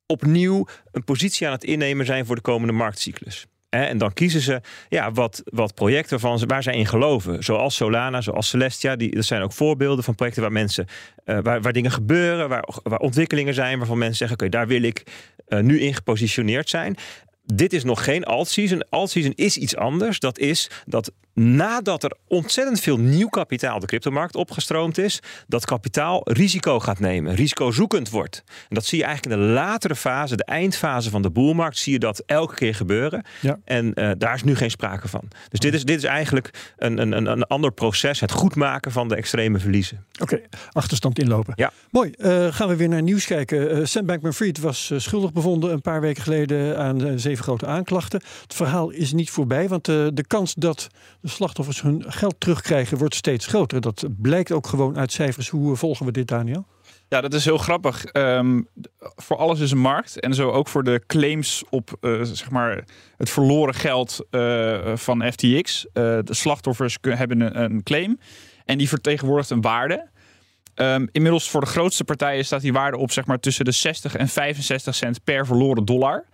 opnieuw 0.06 0.66
een 0.92 1.04
positie 1.04 1.46
aan 1.46 1.52
het 1.52 1.64
innemen 1.64 2.06
zijn 2.06 2.26
voor 2.26 2.34
de 2.34 2.42
komende 2.42 2.72
marktcyclus. 2.72 3.46
En 3.70 3.98
dan 3.98 4.12
kiezen 4.12 4.40
ze 4.40 4.60
ja, 4.88 5.12
wat, 5.12 5.42
wat 5.44 5.74
projecten 5.74 6.38
ze, 6.38 6.46
waar 6.46 6.62
zij 6.62 6.74
in 6.74 6.86
geloven. 6.86 7.42
Zoals 7.42 7.76
Solana, 7.76 8.20
zoals 8.20 8.48
Celestia. 8.48 8.96
Die, 8.96 9.14
dat 9.14 9.24
zijn 9.24 9.42
ook 9.42 9.52
voorbeelden 9.52 10.04
van 10.04 10.14
projecten 10.14 10.42
waar 10.42 10.52
mensen 10.52 10.86
eh, 11.24 11.38
waar, 11.42 11.60
waar 11.60 11.72
dingen 11.72 11.90
gebeuren, 11.90 12.48
waar, 12.48 12.64
waar 12.82 12.98
ontwikkelingen 12.98 13.54
zijn, 13.54 13.78
waarvan 13.78 13.98
mensen 13.98 14.16
zeggen: 14.16 14.36
Oké, 14.36 14.48
daar 14.48 14.66
wil 14.66 14.82
ik 14.82 15.02
eh, 15.46 15.60
nu 15.60 15.80
in 15.80 15.94
gepositioneerd 15.94 16.68
zijn. 16.68 16.96
Dit 17.44 17.72
is 17.72 17.84
nog 17.84 18.04
geen 18.04 18.24
alt-season. 18.24 18.88
Alt-season 18.88 19.32
is 19.34 19.56
iets 19.56 19.76
anders. 19.76 20.18
Dat 20.18 20.38
is 20.38 20.70
dat 20.86 21.12
nadat 21.34 22.02
er 22.02 22.16
ontzettend 22.28 22.80
veel 22.80 22.98
nieuw 22.98 23.28
kapitaal 23.28 23.80
de 23.80 23.86
cryptomarkt 23.86 24.36
opgestroomd 24.36 24.98
is, 24.98 25.20
dat 25.46 25.64
kapitaal 25.64 26.20
risico 26.24 26.80
gaat 26.80 26.98
nemen, 26.98 27.34
risicozoekend 27.34 28.10
wordt. 28.10 28.42
En 28.46 28.74
dat 28.74 28.84
zie 28.84 28.98
je 28.98 29.04
eigenlijk 29.04 29.36
in 29.36 29.42
de 29.42 29.52
latere 29.52 29.96
fase, 29.96 30.36
de 30.36 30.44
eindfase 30.44 31.10
van 31.10 31.22
de 31.22 31.30
boelmarkt, 31.30 31.78
zie 31.78 31.92
je 31.92 31.98
dat 31.98 32.22
elke 32.26 32.54
keer 32.54 32.74
gebeuren. 32.74 33.24
Ja. 33.40 33.58
En 33.64 33.94
eh, 33.94 34.10
daar 34.18 34.34
is 34.34 34.42
nu 34.42 34.56
geen 34.56 34.70
sprake 34.70 35.08
van. 35.08 35.28
Dus 35.48 35.60
dit 35.60 35.74
is, 35.74 35.84
dit 35.84 35.96
is 35.96 36.04
eigenlijk 36.04 36.74
een, 36.76 36.98
een, 36.98 37.12
een, 37.12 37.26
een 37.26 37.44
ander 37.44 37.72
proces, 37.72 38.20
het 38.20 38.32
goedmaken 38.32 38.92
van 38.92 39.08
de 39.08 39.16
extreme 39.16 39.58
verliezen. 39.58 40.04
Oké, 40.20 40.40
achterstand 40.72 41.18
inlopen. 41.18 41.52
Ja. 41.56 41.72
Mooi. 41.90 42.10
Eh, 42.10 42.46
gaan 42.50 42.68
we 42.68 42.76
weer 42.76 42.88
naar 42.88 43.02
nieuws 43.02 43.26
kijken. 43.26 43.70
Eh 43.70 43.84
Sam 43.84 44.06
Bankman-Fried 44.06 44.58
was 44.58 44.92
schuldig 44.96 45.32
bevonden 45.32 45.72
een 45.72 45.80
paar 45.80 46.00
weken 46.00 46.22
geleden 46.22 46.78
aan 46.78 47.18
zeven 47.18 47.44
grote 47.44 47.66
aanklachten. 47.66 48.22
Het 48.42 48.54
verhaal 48.54 48.90
is 48.90 49.12
niet 49.12 49.30
voorbij, 49.30 49.68
want 49.68 49.84
de 49.84 50.24
kans 50.26 50.54
dat 50.54 50.88
de 51.20 51.28
slachtoffers 51.28 51.82
hun 51.82 52.04
geld 52.06 52.34
terugkrijgen 52.38 52.98
wordt 52.98 53.14
steeds 53.14 53.46
groter. 53.46 53.80
Dat 53.80 54.06
blijkt 54.16 54.52
ook 54.52 54.66
gewoon 54.66 54.98
uit 54.98 55.12
cijfers. 55.12 55.48
Hoe 55.48 55.72
eh, 55.72 55.78
volgen 55.78 56.06
we 56.06 56.12
dit, 56.12 56.28
Daniel? 56.28 56.66
Ja, 57.08 57.20
dat 57.20 57.34
is 57.34 57.44
heel 57.44 57.58
grappig. 57.58 58.04
Ehm, 58.04 58.62
voor 58.98 59.36
alles 59.36 59.60
is 59.60 59.70
een 59.70 59.78
markt. 59.78 60.20
En 60.20 60.34
zo 60.34 60.50
ook 60.50 60.68
voor 60.68 60.84
de 60.84 61.02
claims 61.06 61.64
op 61.70 61.96
eh, 62.00 62.22
zeg 62.22 62.50
maar 62.50 62.84
het 63.16 63.30
verloren 63.30 63.74
geld 63.74 64.26
eh, 64.30 64.96
van 64.96 65.32
FTX. 65.32 65.86
De 65.92 66.22
slachtoffers 66.24 66.98
hebben 67.00 67.40
een, 67.40 67.62
een 67.62 67.82
claim. 67.82 68.18
En 68.64 68.78
die 68.78 68.88
vertegenwoordigt 68.88 69.50
een 69.50 69.60
waarde. 69.60 70.08
Ehm, 70.74 71.06
inmiddels 71.12 71.50
voor 71.50 71.60
de 71.60 71.66
grootste 71.66 72.04
partijen 72.04 72.44
staat 72.44 72.60
die 72.60 72.72
waarde 72.72 72.96
op 72.96 73.10
zeg 73.10 73.26
maar, 73.26 73.40
tussen 73.40 73.64
de 73.64 73.72
60 73.72 74.16
en 74.16 74.28
65 74.28 74.94
cent 74.94 75.24
per 75.24 75.46
verloren 75.46 75.84
dollar. 75.84 76.24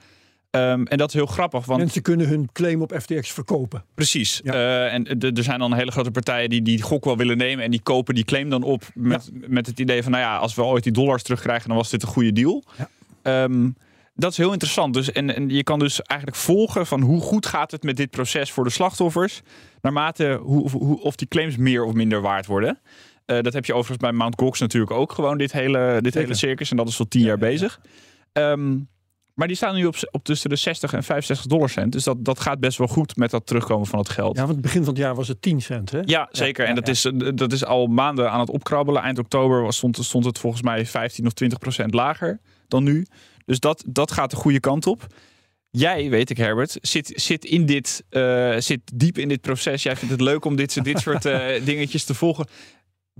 Ehm, 0.51 0.83
en 0.83 0.99
dat 0.99 1.09
is 1.09 1.15
heel 1.15 1.27
grappig, 1.27 1.65
want 1.65 1.81
Mensen 1.81 2.03
kunnen 2.03 2.29
hun 2.29 2.49
claim 2.53 2.83
op 2.83 2.93
FTX 3.01 3.33
verkopen. 3.33 3.85
Precies. 3.95 4.41
Ja. 4.45 4.53
Eh, 4.53 4.95
en 4.95 5.21
er 5.21 5.43
zijn 5.43 5.59
dan 5.59 5.75
hele 5.75 5.91
grote 5.91 6.11
partijen 6.11 6.51
die 6.51 6.63
die 6.63 6.83
gok 6.83 7.05
wel 7.05 7.17
willen 7.17 7.37
nemen. 7.37 7.65
En 7.65 7.71
die 7.71 7.83
kopen 7.83 8.15
die 8.15 8.25
claim 8.25 8.51
dan 8.51 8.63
op 8.63 8.83
met, 8.95 9.31
met 9.33 9.67
het 9.67 9.81
idee 9.81 10.03
van... 10.03 10.13
nou 10.13 10.25
ja, 10.25 10.37
als 10.37 10.55
we 10.55 10.63
ooit 10.63 10.83
die 10.83 10.93
dollars 10.93 11.23
terugkrijgen, 11.23 11.69
dan 11.69 11.77
was 11.77 11.91
dit 11.91 12.03
een 12.03 12.09
goede 12.09 12.33
deal. 12.33 12.65
Ja. 12.77 12.89
Ehm, 13.23 13.71
dat 14.15 14.31
is 14.31 14.37
heel 14.37 14.53
interessant. 14.53 14.95
Dus, 14.95 15.13
en, 15.13 15.35
en 15.35 15.49
je 15.49 15.63
kan 15.63 15.79
dus 15.79 16.03
eigenlijk 16.03 16.41
volgen 16.41 16.87
van 16.87 17.01
hoe 17.01 17.21
goed 17.21 17.47
gaat 17.47 17.71
het 17.71 17.83
met 17.83 17.97
dit 17.97 18.11
proces 18.11 18.53
voor 18.53 18.65
de 18.65 18.71
slachtoffers. 18.71 19.43
Naarmate 19.81 20.41
hoe, 20.43 20.71
hoe, 20.71 21.01
of 21.01 21.17
die 21.17 21.29
claims 21.29 21.57
meer 21.57 21.85
of 21.85 21.93
minder 21.93 22.21
waard 22.21 22.47
worden. 22.47 22.79
Eh, 23.25 23.41
dat 23.41 23.53
heb 23.53 23.65
je 23.65 23.73
overigens 23.73 24.09
bij 24.09 24.13
Mount 24.13 24.41
Gox 24.41 24.61
natuurlijk 24.61 24.93
ook 24.93 25.13
gewoon, 25.13 25.39
dit 25.39 25.53
hele, 25.53 25.99
dit 26.01 26.15
hele 26.15 26.35
circus. 26.35 26.71
En 26.71 26.77
dat 26.77 26.89
is 26.89 26.99
al 26.99 27.09
tien 27.09 27.23
jaar 27.23 27.39
bezig. 27.39 27.81
Ehm, 28.33 28.79
maar 29.37 29.47
die 29.47 29.57
staan 29.57 29.75
nu 29.75 29.87
op, 29.87 29.97
op 30.11 30.25
tussen 30.25 30.51
de 30.51 30.57
60 30.57 30.93
en 30.93 31.03
65 31.03 31.47
dollar 31.47 31.71
cent. 31.71 31.93
Dus 31.93 32.05
dat, 32.05 32.25
dat 32.25 32.41
gaat 32.41 32.61
best 32.61 32.79
wel 32.79 32.87
goed 32.87 33.17
met 33.17 33.31
dat 33.31 33.47
terugkomen 33.47 33.87
van 33.87 33.99
het 33.99 34.09
geld. 34.09 34.37
Ja, 34.37 34.47
want 34.47 34.61
begin 34.61 34.85
van 34.85 34.93
het 34.93 35.03
jaar 35.03 35.15
was 35.15 35.29
het 35.29 35.43
10 35.43 35.61
cent, 35.63 35.91
hè? 35.91 36.01
Ja, 36.05 36.29
zeker. 36.31 36.63
ja, 36.65 36.69
en 36.69 36.75
dat. 36.75 36.89
Is, 36.89 37.05
eh, 37.05 37.29
dat 37.35 37.53
is 37.53 37.65
al 37.65 37.87
maanden 37.87 38.31
aan 38.31 38.41
het 38.41 38.51
opkrabbelen. 38.51 39.03
Eind 39.03 39.19
oktober 39.19 39.63
was, 39.63 39.77
stond, 39.77 39.99
stond 40.05 40.25
het 40.25 40.39
volgens 40.39 40.63
mij 40.63 40.87
15 40.87 41.27
of 41.27 41.33
20 41.33 41.59
procent 41.59 41.95
lager 41.95 42.41
dan 42.69 42.85
nu. 42.85 43.07
Dus 43.45 43.61
dat, 43.61 43.85
dat 43.87 44.13
gaat 44.13 44.31
de 44.31 44.37
goede 44.37 44.61
kant 44.61 44.87
op. 44.87 45.07
Jij, 45.71 46.11
weet 46.11 46.31
ik 46.31 46.37
Herbert, 46.37 46.79
zit, 46.81 47.13
zit, 47.15 47.45
in 47.45 47.67
dit, 47.67 48.05
eh, 48.09 48.57
zit 48.59 48.81
diep 48.95 49.19
in 49.19 49.29
dit 49.29 49.41
proces. 49.41 49.83
Jij 49.83 49.97
vindt 49.97 50.13
het 50.13 50.23
leuk 50.23 50.45
om 50.45 50.57
dit, 50.57 50.85
dit 50.85 50.99
soort 50.99 51.25
eh, 51.27 51.65
dingetjes 51.65 52.05
te 52.05 52.15
volgen. 52.15 52.47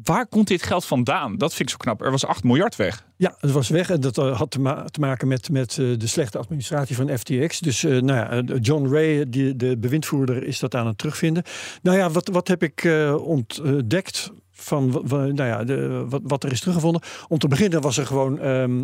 Waar 0.05 0.27
komt 0.27 0.49
dit 0.49 0.63
geld 0.63 0.85
vandaan? 0.85 1.37
Dat 1.37 1.55
vind 1.55 1.69
ik 1.69 1.75
zo 1.75 1.77
knap. 1.77 2.03
Er 2.03 2.11
was 2.11 2.27
8 2.27 2.45
miljard 2.45 2.77
weg. 2.77 3.05
Ja, 3.17 3.37
het 3.41 3.51
was 3.51 3.69
weg 3.69 3.91
en 3.91 4.01
dat 4.01 4.19
eh, 4.19 4.39
had 4.39 4.51
te, 4.51 4.61
ma- 4.61 4.85
te 4.85 5.01
maken 5.01 5.29
met, 5.29 5.51
met 5.51 5.79
eh, 5.79 5.99
de 5.99 6.07
slechte 6.07 6.39
administratie 6.39 6.97
van 6.97 7.19
FTX. 7.19 7.61
Dus 7.61 7.85
eh, 7.85 8.01
nou 8.01 8.45
ja, 8.47 8.59
John 8.59 8.93
Ray, 8.95 9.29
die, 9.29 9.57
de 9.57 9.77
bewindvoerder, 9.77 10.45
is 10.45 10.59
dat 10.59 10.75
aan 10.75 10.87
het 10.87 10.99
terugvinden. 10.99 11.43
Nou 11.83 11.97
ja, 11.97 12.11
wat, 12.11 12.29
wat 12.29 12.49
heb 12.49 12.63
ik 12.63 12.89
ontdekt 13.19 14.31
van 14.51 15.03
nou 15.11 15.45
ja, 15.45 15.65
de, 15.65 16.07
wat, 16.09 16.21
wat 16.25 16.45
er 16.45 16.53
is 16.53 16.61
teruggevonden? 16.61 17.03
Om 17.29 17.39
te 17.39 17.49
beginnen 17.49 17.81
was 17.81 17.97
er 17.97 18.07
gewoon 18.07 18.39
ehm 18.39 18.83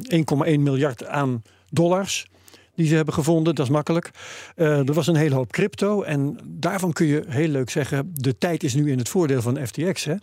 1,1 0.54 0.60
miljard 0.60 1.06
aan 1.06 1.42
dollars 1.70 2.26
die 2.82 2.90
ze 2.90 2.96
hebben 2.96 3.14
gevonden. 3.14 3.54
Dat 3.54 3.66
is 3.66 3.72
makkelijk. 3.72 4.10
Eh, 4.56 4.88
er 4.88 4.92
was 4.92 5.06
een 5.06 5.16
hele 5.16 5.34
hoop 5.34 5.52
crypto. 5.52 6.02
En 6.02 6.38
daarvan 6.44 6.92
kun 6.92 7.06
je 7.06 7.24
heel 7.28 7.48
leuk 7.48 7.70
zeggen... 7.70 8.10
de 8.14 8.38
tijd 8.38 8.62
is 8.62 8.74
nu 8.74 8.90
in 8.90 8.98
het 8.98 9.08
voordeel 9.08 9.42
van 9.42 9.66
FTX. 9.66 10.04
Hè? 10.04 10.14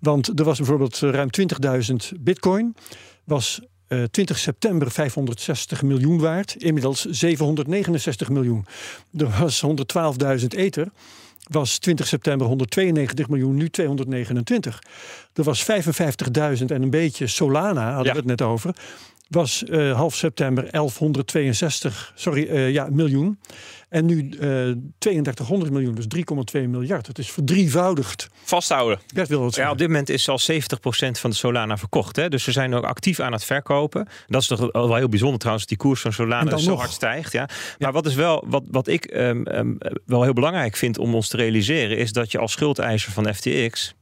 Want 0.00 0.38
er 0.38 0.44
was 0.44 0.58
bijvoorbeeld 0.58 1.02
eh, 1.02 1.10
ruim 1.10 1.28
20.000 2.14 2.20
bitcoin. 2.20 2.76
Was 3.24 3.60
eh, 3.88 4.02
20 4.02 4.38
september 4.38 4.90
560 4.90 5.82
miljoen 5.82 6.18
waard. 6.20 6.54
Inmiddels 6.58 7.04
769 7.04 8.28
miljoen. 8.28 8.66
Er 9.16 9.30
was 9.40 9.64
112.000 10.40 10.46
ether. 10.48 10.88
Was 11.50 11.78
20 11.78 12.06
september 12.06 12.46
192 12.46 13.28
miljoen, 13.28 13.54
nu 13.54 13.68
229. 13.70 14.82
Er 15.34 15.42
was 15.44 15.62
55.000 15.62 16.64
en 16.66 16.82
een 16.82 16.90
beetje 16.90 17.26
Solana, 17.26 17.86
hadden 17.86 18.04
Ja. 18.04 18.10
we 18.12 18.18
het 18.18 18.26
net 18.26 18.42
over 18.42 18.74
was 19.28 19.64
eh, 19.64 19.96
half 19.96 20.14
september 20.14 20.70
1162 20.70 22.12
sorry, 22.14 22.48
eh, 22.48 22.70
ja, 22.70 22.88
miljoen. 22.90 23.38
En 23.88 24.06
nu 24.06 24.28
eh 24.30 24.72
3200 24.98 25.72
miljoen, 25.72 25.94
dus 25.94 26.06
3,2 26.54 26.68
miljard. 26.68 27.06
Het 27.06 27.18
is 27.18 27.30
verdrievoudigd. 27.30 28.28
Vasthouden. 28.42 28.98
Bert 29.14 29.28
wil 29.28 29.40
wat 29.40 29.54
Ja, 29.54 29.70
op 29.70 29.78
dit 29.78 29.86
moment 29.86 30.08
is 30.08 30.28
al 30.28 30.38
70% 30.38 31.18
van 31.18 31.30
de 31.30 31.36
Solana 31.36 31.76
verkocht. 31.76 32.16
Hè? 32.16 32.28
Dus 32.28 32.42
ze 32.42 32.52
zijn 32.52 32.74
ook 32.74 32.84
actief 32.84 33.20
aan 33.20 33.32
het 33.32 33.44
verkopen. 33.44 34.08
Dat 34.26 34.40
is 34.40 34.46
toch 34.46 34.72
wel 34.72 34.94
heel 34.94 35.08
bijzonder 35.08 35.38
trouwens, 35.38 35.66
dat 35.66 35.78
die 35.78 35.88
koers 35.88 36.00
van 36.00 36.12
Solana 36.12 36.56
zo 36.56 36.70
nog. 36.70 36.78
hard 36.78 36.92
stijgt. 36.92 37.32
Ja. 37.32 37.48
Maar 37.78 37.92
wat, 37.92 38.06
is 38.06 38.14
wel, 38.14 38.44
wat, 38.46 38.62
wat 38.70 38.86
ik 38.86 39.04
ehm, 39.04 39.42
ehm, 39.42 39.74
wel 40.06 40.22
heel 40.22 40.32
belangrijk 40.32 40.76
vind 40.76 40.98
om 40.98 41.14
ons 41.14 41.28
te 41.28 41.36
realiseren... 41.36 41.98
is 41.98 42.12
dat 42.12 42.32
je 42.32 42.38
als 42.38 42.52
schuldeiser 42.52 43.12
van 43.12 43.34
FTX... 43.34 43.94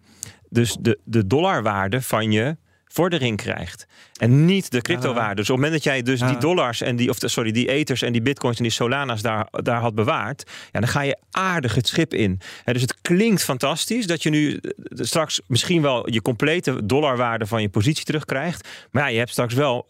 dus 0.48 0.76
de, 0.80 0.98
de 1.04 1.26
dollarwaarde 1.26 2.02
van 2.02 2.32
je 2.32 2.56
vordering 2.92 3.36
krijgt. 3.36 3.86
En 4.16 4.44
niet 4.44 4.70
de 4.70 4.80
cryptowaarde. 4.80 5.34
Dus 5.34 5.50
op 5.50 5.56
het 5.56 5.64
moment 5.64 5.72
dat 5.72 5.92
jij 5.92 6.02
dus 6.02 6.20
die 6.20 6.38
dollars 6.38 6.80
en 6.80 6.96
die, 6.96 7.10
of 7.10 7.16
sorry, 7.18 7.52
die 7.52 7.68
ethers 7.68 8.02
en 8.02 8.12
die 8.12 8.22
bitcoins 8.22 8.56
en 8.56 8.62
die 8.62 8.72
solana's 8.72 9.22
daar, 9.22 9.48
daar 9.50 9.80
had 9.80 9.94
bewaard, 9.94 10.50
ja, 10.72 10.80
dan 10.80 10.88
ga 10.88 11.00
je 11.00 11.16
aardig 11.30 11.74
het 11.74 11.88
schip 11.88 12.14
in. 12.14 12.40
Dus 12.64 12.82
het 12.82 13.00
klinkt 13.02 13.44
fantastisch 13.44 14.06
dat 14.06 14.22
je 14.22 14.30
nu 14.30 14.56
eh, 14.56 14.70
straks 14.94 15.40
misschien 15.46 15.82
wel 15.82 16.10
je 16.10 16.22
complete 16.22 16.86
dollarwaarde 16.86 17.46
van 17.46 17.62
je 17.62 17.68
positie 17.68 18.04
terugkrijgt. 18.04 18.68
Maar 18.90 19.02
ja, 19.02 19.08
je 19.08 19.18
hebt 19.18 19.30
straks 19.30 19.54
wel 19.54 19.86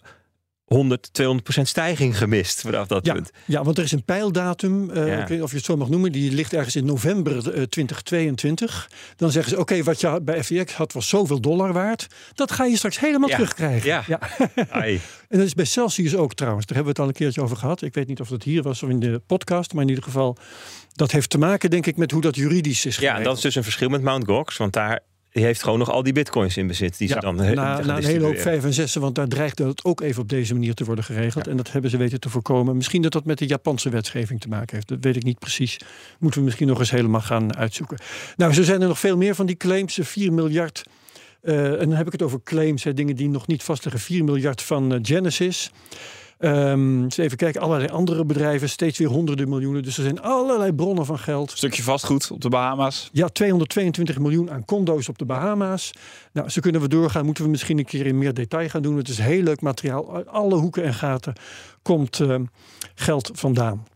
100, 0.73 1.09
200 1.13 1.45
procent 1.45 1.69
stijging 1.69 2.19
gemist 2.19 2.61
vanaf 2.61 2.87
dat 2.87 3.07
Ja, 3.07 3.13
punt. 3.15 3.31
ja, 3.47 3.65
want 3.65 3.79
er 3.79 3.85
is 3.85 3.93
een 3.93 4.05
pijldatum, 4.05 4.91
eh, 4.91 5.07
Ja. 5.07 5.13
ik 5.13 5.19
weet 5.19 5.29
niet 5.31 5.43
of 5.43 5.51
je 5.51 5.57
het 5.57 5.65
zo 5.65 5.77
mag 5.77 5.89
noemen, 5.89 6.13
die 6.13 6.33
ligt 6.33 6.53
ergens 6.53 6.77
in 6.77 6.85
november 6.85 7.37
eh, 7.55 7.63
2022. 7.63 8.91
Dan 9.17 9.31
zeggen 9.31 9.53
ze, 9.53 9.59
oké, 9.59 9.83
wat 9.83 10.01
je 10.01 10.21
bij 10.23 10.45
FTX 10.45 10.73
had 10.75 10.93
was 10.93 11.09
zoveel 11.09 11.41
dollar 11.41 11.73
waard. 11.73 12.07
Dat 12.35 12.51
ga 12.53 12.65
je 12.65 12.77
straks 12.77 13.01
helemaal 13.01 13.29
Ja. 13.29 13.35
terugkrijgen. 13.35 14.05
Ja. 14.07 14.21
Ai. 14.71 15.01
En 15.29 15.39
dat 15.39 15.47
is 15.47 15.55
bij 15.55 15.65
Celsius 15.65 16.17
ook 16.17 16.35
trouwens. 16.35 16.67
Daar 16.67 16.77
hebben 16.77 16.95
we 16.95 17.01
het 17.03 17.09
al 17.11 17.15
een 17.17 17.25
keertje 17.27 17.43
over 17.43 17.57
gehad. 17.57 17.83
Ik 17.83 17.95
weet 17.95 18.09
niet 18.09 18.21
of 18.21 18.29
dat 18.29 18.43
hier 18.43 18.63
was 18.63 18.83
of 18.83 18.89
in 18.89 19.01
de 19.01 19.21
podcast, 19.27 19.73
maar 19.73 19.83
in 19.83 19.89
ieder 19.89 20.05
geval, 20.05 20.37
dat 20.93 21.11
heeft 21.11 21.31
te 21.31 21.39
maken 21.39 21.71
denk 21.71 21.87
ik 21.87 21.97
met 21.97 22.11
hoe 22.11 22.21
dat 22.21 22.37
juridisch 22.37 22.87
is 22.87 22.95
Ja, 22.95 23.01
geregeld. 23.01 23.25
dat 23.25 23.37
is 23.37 23.43
dus 23.43 23.55
een 23.55 23.63
verschil 23.63 23.89
met 23.89 24.03
Mt. 24.03 24.25
Gox, 24.27 24.57
want 24.57 24.73
daar 24.73 25.01
die 25.33 25.45
heeft 25.45 25.63
gewoon 25.63 25.79
nog 25.79 25.91
al 25.91 26.03
die 26.03 26.13
bitcoins 26.13 26.57
in 26.57 26.67
bezit 26.67 26.99
die 26.99 27.09
Ja, 27.09 27.15
ze 27.15 27.21
dan 27.21 27.43
eh, 27.43 27.51
na, 27.55 27.81
na 27.85 27.97
een 27.97 28.05
hele 28.05 28.25
hoop 28.25 28.39
vijf 28.39 28.65
en 28.65 28.73
zessen, 28.73 29.01
want 29.01 29.15
daar 29.15 29.29
dreigde 29.29 29.67
het 29.67 29.85
ook 29.85 30.01
even 30.01 30.23
op 30.23 30.29
deze 30.29 30.53
manier 30.53 30.75
te 30.75 30.85
worden 30.85 31.05
geregeld. 31.05 31.47
En 31.47 31.57
dat 31.57 31.73
hebben 31.73 31.91
ze 31.91 31.97
weten 31.97 32.21
te 32.21 32.29
voorkomen. 32.29 32.77
Misschien 32.77 33.03
dat 33.03 33.13
dat 33.13 33.25
met 33.25 33.39
de 33.39 33.47
Japanse 33.47 33.89
wetgeving 33.91 34.41
te 34.41 34.49
maken 34.49 34.75
heeft. 34.75 34.89
Dat 34.89 34.99
weet 35.01 35.17
ik 35.17 35.23
niet 35.23 35.39
precies. 35.39 35.77
Moeten 36.19 36.39
we 36.39 36.45
misschien 36.45 36.67
nog 36.69 36.79
eens 36.79 36.91
helemaal 36.91 37.21
gaan 37.21 37.57
uitzoeken. 37.57 37.99
Nou, 38.37 38.53
zo 38.53 38.63
zijn 38.63 38.83
er 38.83 38.89
nog 38.89 38.99
veel 38.99 39.17
meer 39.17 39.35
van 39.35 39.47
die 39.47 39.57
claims. 39.57 39.99
4 40.03 40.33
miljard. 40.33 40.83
eh, 41.43 41.73
en 41.73 41.89
dan 41.89 41.93
heb 41.93 42.07
ik 42.07 42.13
het 42.13 42.23
over 42.23 42.41
claims, 42.45 42.85
hè, 42.85 42.95
dingen 42.95 43.17
die 43.17 43.29
nog 43.29 43.47
niet 43.47 43.63
vastliggen. 43.63 44.01
4 44.01 44.25
miljard 44.25 44.63
van 44.63 44.93
eh, 44.93 44.99
Genesis. 45.03 45.71
Ehm, 46.43 47.03
eens 47.03 47.17
even 47.17 47.37
kijken, 47.37 47.61
allerlei 47.61 47.91
andere 47.91 48.25
bedrijven, 48.25 48.69
steeds 48.69 48.99
weer 48.99 49.09
honderden 49.09 49.49
miljoenen. 49.49 49.83
Dus 49.83 49.97
er 49.97 50.03
zijn 50.03 50.23
allerlei 50.23 50.73
bronnen 50.73 51.07
van 51.07 51.19
geld. 51.19 51.51
Stukje 51.51 51.83
vastgoed 51.83 52.31
op 52.31 52.41
de 52.41 52.49
Bahama's. 52.49 53.09
Ja, 53.13 53.29
222 53.29 54.19
miljoen 54.19 54.51
aan 54.51 54.65
condo's 54.65 55.09
op 55.09 55.19
de 55.19 55.25
Bahama's. 55.25 55.93
Nou, 56.33 56.49
zo 56.49 56.61
kunnen 56.61 56.81
we 56.81 56.89
doorgaan. 56.89 57.25
Moeten 57.25 57.45
we 57.45 57.51
misschien 57.51 57.79
een 57.79 57.85
keer 57.85 58.07
in 58.07 58.19
meer 58.19 58.35
detail 58.35 58.69
gaan 58.69 58.83
doen. 58.83 58.97
Het 58.97 59.09
is 59.09 59.19
heel 59.19 59.43
leuk 59.43 59.61
materiaal. 59.61 60.15
Uit 60.15 60.29
alle 60.29 60.55
hoeken 60.55 60.85
en 60.85 60.95
gaten 60.95 61.33
komt 61.83 62.21
ehm, 62.21 62.45
geld 62.95 63.31
vandaan. 63.35 63.87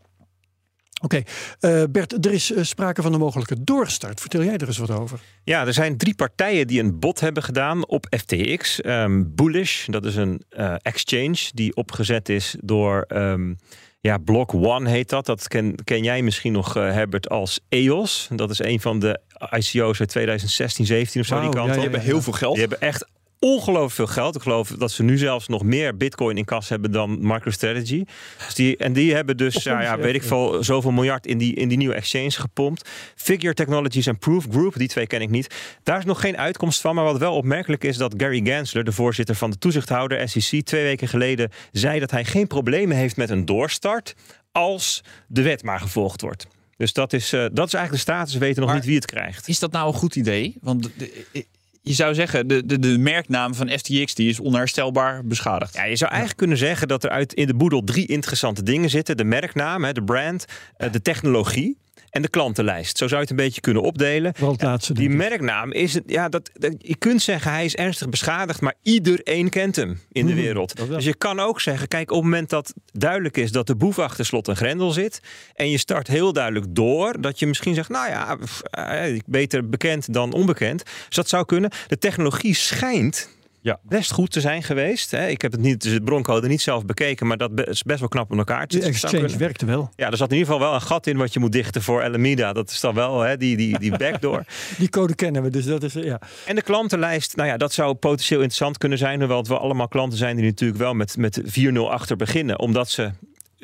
Oké, 1.01 1.23
eh, 1.59 1.83
Bert, 1.89 2.25
er 2.25 2.33
is 2.33 2.53
eh, 2.53 2.63
sprake 2.63 3.01
van 3.01 3.13
een 3.13 3.19
mogelijke 3.19 3.63
doorstart. 3.63 4.21
Vertel 4.21 4.43
jij 4.43 4.57
er 4.57 4.67
eens 4.67 4.77
wat 4.77 4.91
over? 4.91 5.19
Ja, 5.43 5.65
er 5.65 5.73
zijn 5.73 5.97
drie 5.97 6.15
partijen 6.15 6.67
die 6.67 6.79
een 6.79 6.99
bod 6.99 7.19
hebben 7.19 7.43
gedaan 7.43 7.87
op 7.87 8.07
FTX. 8.17 8.81
Ehm, 8.81 9.23
Bullish, 9.25 9.85
dat 9.85 10.05
is 10.05 10.15
een 10.15 10.41
eh, 10.49 10.75
exchange 10.81 11.37
die 11.53 11.75
opgezet 11.75 12.29
is 12.29 12.55
door 12.59 13.01
ehm, 13.07 13.53
ja, 13.99 14.17
Block 14.17 14.53
One 14.53 14.89
heet 14.89 15.09
dat. 15.09 15.25
Dat 15.25 15.47
ken, 15.47 15.75
ken 15.83 16.03
jij 16.03 16.21
misschien 16.21 16.53
nog, 16.53 16.73
Herbert, 16.73 17.29
als 17.29 17.59
EOS. 17.69 18.27
Dat 18.35 18.49
is 18.49 18.59
een 18.59 18.79
van 18.79 18.99
de 18.99 19.19
ICO's 19.49 19.99
uit 19.99 20.09
2016, 20.09 20.85
17 20.85 21.21
of 21.21 21.27
zo. 21.27 21.41
die 21.41 21.49
kant 21.49 21.55
ja, 21.55 21.61
op. 21.61 21.67
ja, 21.67 21.73
Die 21.73 21.81
hebben 21.81 22.01
heel 22.01 22.21
veel 22.21 22.33
geld. 22.33 22.53
Die 22.53 22.61
hebben 22.61 22.81
echt 22.81 23.07
ongelooflijk 23.39 23.93
veel 23.93 24.07
geld. 24.07 24.35
Ik 24.35 24.41
geloof 24.41 24.69
dat 24.69 24.91
ze 24.91 25.03
nu 25.03 25.17
zelfs 25.17 25.47
nog 25.47 25.63
meer 25.63 25.97
bitcoin 25.97 26.37
in 26.37 26.45
kas 26.45 26.69
hebben 26.69 26.91
dan 26.91 27.17
MicroStrategy. 27.27 28.03
Dus 28.45 28.53
die, 28.55 28.77
en 28.77 28.93
die 28.93 29.13
hebben 29.13 29.37
dus, 29.37 29.63
ja, 29.63 29.81
ja, 29.81 29.97
weet 29.97 30.15
ik 30.15 30.23
veel, 30.23 30.63
zoveel 30.63 30.91
miljard 30.91 31.25
in 31.27 31.37
die, 31.37 31.53
in 31.55 31.67
die 31.67 31.77
nieuwe 31.77 31.93
exchange 31.93 32.31
gepompt. 32.31 32.89
Figure 33.15 33.53
Technologies 33.53 34.05
en 34.05 34.17
Proof 34.19 34.45
Group, 34.51 34.77
die 34.77 34.87
twee 34.87 35.07
ken 35.07 35.21
ik 35.21 35.29
niet. 35.29 35.55
Daar 35.83 35.97
is 35.97 36.05
nog 36.05 36.19
geen 36.19 36.37
uitkomst 36.37 36.81
van. 36.81 36.95
Maar 36.95 37.03
wat 37.03 37.17
wel 37.17 37.35
opmerkelijk 37.35 37.83
is 37.83 37.97
dat 37.97 38.13
Gary 38.17 38.41
Gensler, 38.43 38.83
de 38.83 38.91
voorzitter 38.91 39.35
van 39.35 39.49
de 39.51 39.57
toezichthouder 39.57 40.29
SEC, 40.29 40.65
twee 40.65 40.83
weken 40.83 41.07
geleden 41.07 41.51
zei 41.71 41.99
dat 41.99 42.11
hij 42.11 42.25
geen 42.25 42.47
problemen 42.47 42.97
heeft 42.97 43.17
met 43.17 43.29
een 43.29 43.45
doorstart 43.45 44.13
als 44.51 45.03
de 45.27 45.41
wet 45.41 45.63
maar 45.63 45.79
gevolgd 45.79 46.21
wordt. 46.21 46.47
Dus 46.77 46.93
dat 46.93 47.13
is, 47.13 47.33
eh, 47.33 47.39
dat 47.51 47.67
is 47.67 47.73
eigenlijk 47.73 47.91
de 48.05 48.11
status. 48.11 48.33
We 48.33 48.39
weten 48.39 48.59
nog 48.59 48.65
Maar- 48.69 48.77
niet 48.77 48.87
wie 48.87 48.95
het 48.95 49.05
krijgt. 49.05 49.47
Is 49.47 49.59
dat 49.59 49.71
nou 49.71 49.87
een 49.87 49.93
goed 49.93 50.15
idee? 50.15 50.55
Want 50.61 50.83
de- 50.83 50.89
de- 51.31 51.45
je 51.87 51.93
zou 51.93 52.13
zeggen, 52.13 52.47
de, 52.47 52.65
de, 52.65 52.79
de 52.79 52.97
merknaam 52.97 53.55
van 53.55 53.69
FTX 53.69 54.15
die 54.15 54.29
is 54.29 54.39
onherstelbaar 54.39 55.25
beschadigd. 55.25 55.73
Ja, 55.73 55.83
je 55.83 55.95
zou 55.95 56.09
eigenlijk 56.09 56.39
kunnen 56.39 56.57
zeggen 56.57 56.87
dat 56.87 57.03
er 57.03 57.09
uit 57.09 57.33
in 57.33 57.47
de 57.47 57.55
boedel 57.55 57.83
drie 57.83 58.07
interessante 58.07 58.63
dingen 58.63 58.89
zitten: 58.89 59.17
de 59.17 59.23
merknaam, 59.23 59.83
hè, 59.83 59.93
de 59.93 60.03
brand, 60.03 60.45
eh, 60.77 60.91
de 60.91 61.01
technologie 61.01 61.77
en 62.09 62.21
de 62.21 62.27
klantenlijst. 62.29 62.97
Zo 62.97 63.07
zou 63.07 63.15
je 63.21 63.27
het 63.27 63.29
een 63.29 63.45
beetje 63.45 63.61
kunnen 63.61 63.83
opdelen. 63.83 64.33
Laatste. 64.57 64.93
Die 64.93 65.09
merknaam 65.09 65.71
is 65.71 65.93
het, 65.93 66.03
ja, 66.05 66.29
dat, 66.29 66.49
dat- 66.53 66.75
je 66.77 66.95
kunt 66.95 67.21
zeggen 67.21 67.51
hij 67.51 67.65
is 67.65 67.75
ernstig 67.75 68.09
beschadigd, 68.09 68.61
maar 68.61 68.73
iedereen 68.81 69.49
kent 69.49 69.75
hem 69.75 69.99
in 70.11 70.25
de 70.25 70.31
Mhm, 70.33 70.41
wereld. 70.41 70.87
Dus 70.89 71.05
je 71.05 71.15
kan 71.15 71.39
ook 71.39 71.61
zeggen, 71.61 71.87
kijk, 71.87 72.09
op 72.11 72.15
het 72.15 72.23
moment 72.25 72.49
dat 72.49 72.73
duidelijk 72.91 73.37
is 73.37 73.51
dat 73.51 73.67
de 73.67 73.75
boef 73.75 73.99
achter 73.99 74.25
slot 74.25 74.47
en 74.47 74.55
grendel 74.55 74.91
zit, 74.91 75.19
en 75.53 75.69
je 75.69 75.77
start 75.77 76.07
heel 76.07 76.33
duidelijk 76.33 76.65
door, 76.69 77.21
dat 77.21 77.39
je 77.39 77.47
misschien 77.47 77.73
zegt, 77.75 77.89
nou 77.89 78.09
ja, 78.09 78.37
eh, 78.69 79.19
beter 79.25 79.69
bekend 79.69 80.13
dan 80.13 80.33
onbekend. 80.33 80.83
Dus 80.85 81.15
dat 81.15 81.29
zou 81.29 81.45
kunnen. 81.45 81.71
De 81.87 81.97
technologie 81.97 82.53
schijnt. 82.55 83.35
Ja. 83.67 83.79
Best 83.83 84.11
goed 84.11 84.31
te 84.31 84.41
zijn 84.41 84.63
geweest. 84.63 85.11
Hè. 85.11 85.27
Ik 85.27 85.41
heb 85.41 85.51
het 85.51 85.61
niet, 85.61 85.81
dus 85.81 85.91
het 85.91 86.03
broncode 86.05 86.47
niet 86.47 86.61
zelf 86.61 86.85
bekeken, 86.85 87.27
maar 87.27 87.37
dat 87.37 87.55
be- 87.55 87.65
is 87.65 87.83
best 87.83 87.99
wel 87.99 88.07
knap 88.09 88.31
in 88.31 88.37
elkaar. 88.37 88.67
De 88.67 88.73
Het 88.75 88.83
zou 88.83 88.93
exchange 88.93 89.19
kunnen. 89.19 89.37
werkte 89.39 89.65
wel. 89.65 89.89
Ja, 89.95 90.11
er 90.11 90.17
zat 90.17 90.31
in 90.31 90.37
ieder 90.37 90.53
geval 90.53 90.67
wel 90.67 90.75
een 90.77 90.85
gat 90.85 91.07
in 91.07 91.17
wat 91.17 91.33
je 91.33 91.39
moet 91.39 91.51
dichten 91.51 91.81
voor 91.81 92.03
Alameda. 92.03 92.53
Dat 92.53 92.69
is 92.69 92.79
dan 92.79 92.93
wel 92.95 93.19
hè, 93.21 93.37
die, 93.37 93.57
die, 93.57 93.79
die 93.79 93.97
backdoor. 93.97 94.43
Die 94.77 94.89
code 94.89 95.15
kennen 95.15 95.43
we, 95.43 95.49
dus 95.49 95.65
dat 95.65 95.83
is, 95.83 95.93
ja. 95.93 96.19
En 96.45 96.55
de 96.55 96.61
klantenlijst, 96.61 97.35
nou 97.35 97.49
ja, 97.49 97.57
dat 97.57 97.73
zou 97.73 97.93
potentieel 97.93 98.39
interessant 98.39 98.77
kunnen 98.77 98.97
zijn. 98.97 99.19
Hoewel 99.19 99.37
het 99.37 99.47
wel 99.47 99.59
allemaal 99.59 99.87
klanten 99.87 100.17
zijn 100.17 100.35
die 100.35 100.45
natuurlijk 100.45 100.79
wel 100.79 100.93
met, 100.93 101.17
met 101.17 101.41
4-0 101.59 101.77
achter 101.89 102.15
beginnen. 102.15 102.59
Omdat 102.59 102.89
ze 102.89 103.11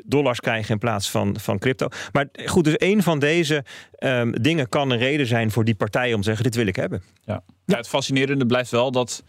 dollars 0.05 0.39
krijgen 0.39 0.71
in 0.71 0.77
plaats 0.79 1.09
van, 1.11 1.35
van 1.39 1.59
crypto. 1.59 1.87
Maar 2.11 2.27
goed, 2.45 2.63
dus 2.63 2.75
één 2.77 3.03
van 3.03 3.19
deze 3.19 3.63
ehm, 3.95 4.31
dingen 4.31 4.69
kan 4.69 4.89
een 4.89 4.97
reden 4.97 5.27
zijn 5.27 5.51
voor 5.51 5.65
die 5.65 5.75
partijen 5.75 6.13
om 6.15 6.19
te 6.21 6.25
zeggen, 6.27 6.43
dit 6.43 6.55
wil 6.55 6.67
ik 6.67 6.75
hebben. 6.75 7.03
Ja. 7.25 7.43
Ja, 7.65 7.77
het 7.77 7.87
fascinerende 7.87 8.45
blijft 8.45 8.71
wel 8.71 8.91
dat 8.91 9.23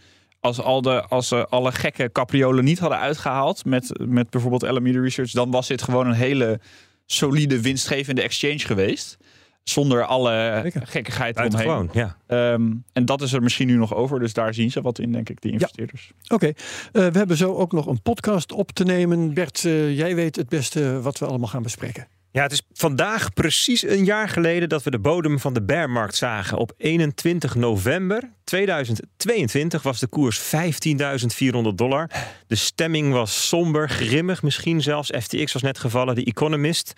als, 0.45 0.61
al 0.61 0.83
de, 0.83 1.03
als 1.09 1.29
ze 1.29 1.47
alle 1.49 1.73
gekke 1.73 2.13
capriolen 2.13 2.65
niet 2.65 2.79
hadden 2.79 2.99
uitgehaald 2.99 3.65
met, 3.65 4.01
met 4.07 4.31
bijvoorbeeld 4.31 4.65
Alameda 4.65 5.01
Research, 5.01 5.31
dan 5.31 5.51
was 5.51 5.67
dit 5.67 5.83
gewoon 5.83 6.07
een 6.07 6.15
hele 6.15 6.61
solide 7.07 7.61
winstgevende 7.61 8.23
exchange 8.23 8.59
geweest. 8.59 9.17
Zonder 9.63 10.05
alle 10.05 10.63
gekkigheid 10.85 11.37
omheen. 11.37 11.91
Ja. 11.93 12.17
Ehm, 12.27 12.73
en 12.93 13.05
dat 13.05 13.23
is 13.23 13.33
er 13.33 13.43
misschien 13.43 13.67
nu 13.67 13.77
nog 13.77 13.95
over. 13.95 14.19
Dus 14.19 14.33
daar 14.33 14.55
zien 14.55 14.71
ze 14.71 14.81
wat 14.81 14.99
in, 14.99 15.13
denk 15.13 15.29
ik, 15.29 15.41
die 15.41 15.53
investeerders. 15.53 16.13
Oké, 16.29 16.47
Eh, 16.47 16.53
we 16.93 17.19
hebben 17.19 17.37
zo 17.37 17.55
ook 17.55 17.73
nog 17.73 17.87
een 17.87 18.03
podcast 18.03 18.53
op 18.53 18.71
te 18.73 18.85
nemen. 18.85 19.35
Bert, 19.35 19.65
eh, 19.65 19.97
jij 19.97 20.15
weet 20.15 20.37
het 20.37 20.49
beste 20.49 21.01
wat 21.01 21.19
we 21.19 21.27
allemaal 21.27 21.49
gaan 21.49 21.63
bespreken. 21.63 22.07
Ja, 22.35 22.43
het 22.43 22.53
is 22.53 22.63
vandaag 22.73 23.33
precies 23.33 23.83
een 23.83 24.05
jaar 24.05 24.29
geleden 24.29 24.69
dat 24.69 24.83
we 24.83 24.91
de 24.91 24.99
bodem 24.99 25.39
van 25.39 25.53
de 25.53 25.63
bearmarkt 25.63 26.15
zagen. 26.15 26.59
Op 26.59 26.73
21 26.77 27.55
november 27.55 28.31
2022 28.45 29.83
was 29.83 30.01
de 30.01 30.07
koers 30.07 30.41
15.400 30.41 31.75
dollar. 31.75 32.11
De 32.47 32.55
stemming 32.55 33.13
was 33.13 33.49
somber, 33.49 33.89
grimmig 33.89 34.43
misschien 34.43 34.83
zelfs. 34.83 35.11
FTX 35.21 35.53
was 35.53 35.63
net 35.63 35.79
gevallen, 35.79 36.15
de 36.15 36.25
Economist, 36.25 36.93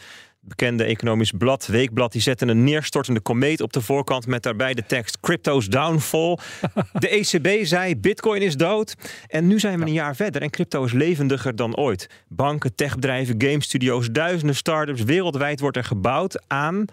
bekende 0.48 0.84
economisch 0.84 1.30
blad, 1.30 1.66
weekblad, 1.66 2.12
die 2.12 2.20
zette 2.20 2.46
een 2.46 2.64
neerstortende 2.64 3.20
komeet 3.20 3.60
op 3.60 3.72
de 3.72 3.80
voorkant 3.80 4.26
met 4.26 4.42
daarbij 4.42 4.74
de 4.74 4.86
tekst 4.86 5.20
Crypto's 5.20 5.68
downfall. 5.68 6.38
De 6.92 7.08
ECB 7.08 7.64
zei 7.66 7.96
Bitcoin 7.96 8.42
is 8.42 8.56
dood. 8.56 8.94
En 9.26 9.46
nu 9.46 9.60
zijn 9.60 9.78
we 9.78 9.86
een 9.86 9.92
jaar 9.92 10.16
verder 10.16 10.42
en 10.42 10.50
crypto 10.50 10.84
is 10.84 10.92
levendiger 10.92 11.56
dan 11.56 11.76
ooit. 11.76 12.08
Banken, 12.28 12.74
techbedrijven, 12.74 13.34
game 13.38 13.62
studio's, 13.62 14.08
duizenden 14.10 14.56
start-ups 14.56 15.02
wereldwijd 15.02 15.60
wordt 15.60 15.76
er 15.76 15.84
gebouwd 15.84 16.42
aan 16.46 16.84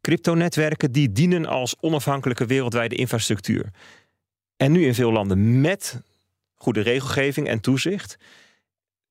cryptonetwerken 0.00 0.92
die 0.92 1.12
dienen 1.12 1.46
als 1.46 1.76
onafhankelijke 1.80 2.46
wereldwijde 2.46 2.94
infrastructuur. 2.94 3.70
En 4.56 4.72
nu 4.72 4.84
in 4.84 4.94
veel 4.94 5.12
landen 5.12 5.60
met 5.60 6.00
goede 6.54 6.80
regelgeving 6.80 7.48
en 7.48 7.60
toezicht. 7.60 8.18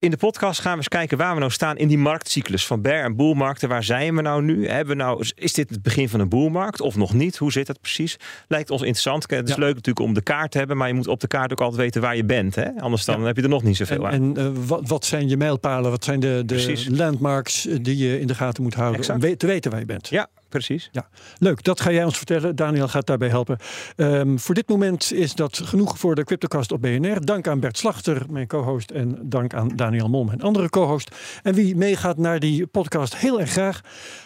In 0.02 0.12
de 0.12 0.18
podcast 0.18 0.60
gaan 0.60 0.72
we 0.72 0.78
eens 0.78 0.88
kijken 0.88 1.18
waar 1.18 1.34
we 1.34 1.40
nou 1.40 1.52
staan 1.52 1.78
in 1.78 1.88
die 1.88 1.98
marktcyclus 1.98 2.66
van 2.66 2.82
bear- 2.82 3.04
en 3.04 3.16
boelmarkten. 3.16 3.70
Waar 3.70 3.84
zijn 3.84 4.16
we 4.16 4.22
nou 4.22 4.44
nu? 4.44 4.68
Hebben 4.68 4.98
we 4.98 5.04
nou, 5.04 5.26
is 5.36 5.54
dit 5.54 5.70
het 5.70 5.82
begin 5.82 6.10
van 6.10 6.20
een 6.20 6.30
boelmarkt 6.30 6.82
of 6.82 6.96
nog 6.96 7.14
niet? 7.14 7.38
Hoe 7.38 7.52
zit 7.52 7.68
het 7.68 7.82
precies? 7.82 8.18
Lijkt 8.48 8.70
ons 8.70 8.82
interessant. 8.82 9.30
Het 9.30 9.50
is 9.50 9.56
Ja. 9.56 9.62
leuk 9.62 9.76
natuurlijk 9.76 10.06
om 10.06 10.14
de 10.14 10.22
kaart 10.22 10.52
te 10.52 10.58
hebben, 10.58 10.78
maar 10.78 10.88
je 10.88 10.94
moet 10.94 11.08
op 11.08 11.20
de 11.20 11.28
kaart 11.28 11.52
ook 11.52 11.62
altijd 11.62 11.82
weten 11.82 12.02
waar 12.02 12.16
je 12.16 12.26
bent. 12.26 12.56
Hè? 12.56 12.70
Anders 12.80 13.06
dan 13.06 13.20
Ja. 13.20 13.26
heb 13.26 13.36
je 13.36 13.42
er 13.42 13.50
nog 13.50 13.64
niet 13.64 13.78
zoveel 13.78 14.08
En, 14.08 14.14
aan. 14.14 14.38
en 14.38 14.38
eh, 14.38 14.52
wat, 14.68 14.88
wat 14.88 15.06
zijn 15.06 15.30
je 15.30 15.38
mijlpalen? 15.38 15.92
Wat 15.92 16.04
zijn 16.04 16.20
de, 16.20 16.44
de 16.46 16.86
landmarks 16.90 17.68
eh, 17.68 17.78
die 17.82 17.98
je 17.98 18.20
in 18.20 18.28
de 18.28 18.36
gaten 18.36 18.64
moet 18.64 18.74
houden 18.74 19.00
Exact. 19.00 19.24
om 19.24 19.38
te 19.38 19.48
weten 19.48 19.72
waar 19.72 19.80
je 19.80 19.86
bent? 19.86 20.08
Ja, 20.10 20.28
precies. 20.52 20.90
Leuk, 21.38 21.64
dat 21.64 21.82
ga 21.82 21.92
jij 21.92 22.04
ons 22.04 22.18
vertellen. 22.18 22.56
Daniel 22.56 22.88
gaat 22.88 23.06
daarbij 23.06 23.30
helpen. 23.30 23.58
Ehm, 23.96 24.38
voor 24.38 24.56
dit 24.56 24.70
moment 24.70 25.14
is 25.14 25.34
dat 25.34 25.62
genoeg 25.64 25.98
voor 25.98 26.16
de 26.16 26.24
Cryptocast 26.24 26.72
op 26.72 26.82
BNR. 26.82 27.26
Dank 27.26 27.48
aan 27.48 27.60
Bert 27.60 27.78
Slachter, 27.78 28.26
mijn 28.30 28.48
co-host. 28.48 28.92
En 28.92 29.18
dank 29.22 29.54
aan 29.54 29.68
Daniel 29.76 30.10
Mol, 30.10 30.24
mijn 30.24 30.42
andere 30.42 30.70
co-host. 30.70 31.16
En 31.44 31.54
wie 31.54 31.76
meegaat 31.76 32.18
naar 32.18 32.40
die 32.40 32.68
podcast 32.68 33.16
heel 33.18 33.40
erg 33.40 33.50
graag. 33.52 33.82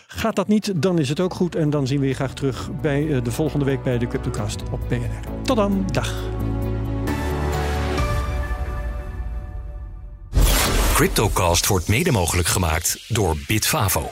Gaat 0.07 0.35
dat 0.35 0.47
niet, 0.47 0.81
dan 0.81 0.99
is 0.99 1.09
het 1.09 1.19
ook 1.19 1.33
goed. 1.33 1.55
En 1.55 1.69
dan 1.69 1.87
zien 1.87 1.99
we 1.99 2.07
je 2.07 2.13
graag 2.13 2.33
terug 2.33 2.69
bij 2.81 3.15
eh, 3.15 3.23
de 3.23 3.31
volgende 3.31 3.65
week 3.65 3.83
bij 3.83 3.97
de 3.97 4.07
Cryptocast 4.07 4.63
op 4.71 4.79
BNR. 4.89 5.43
Tot 5.43 5.55
dan, 5.55 5.85
dag. 5.91 6.13
Cryptocast 10.95 11.67
wordt 11.67 11.87
mede 11.87 12.11
mogelijk 12.11 12.47
gemaakt 12.47 13.05
door 13.07 13.37
Bitfavo, 13.47 14.11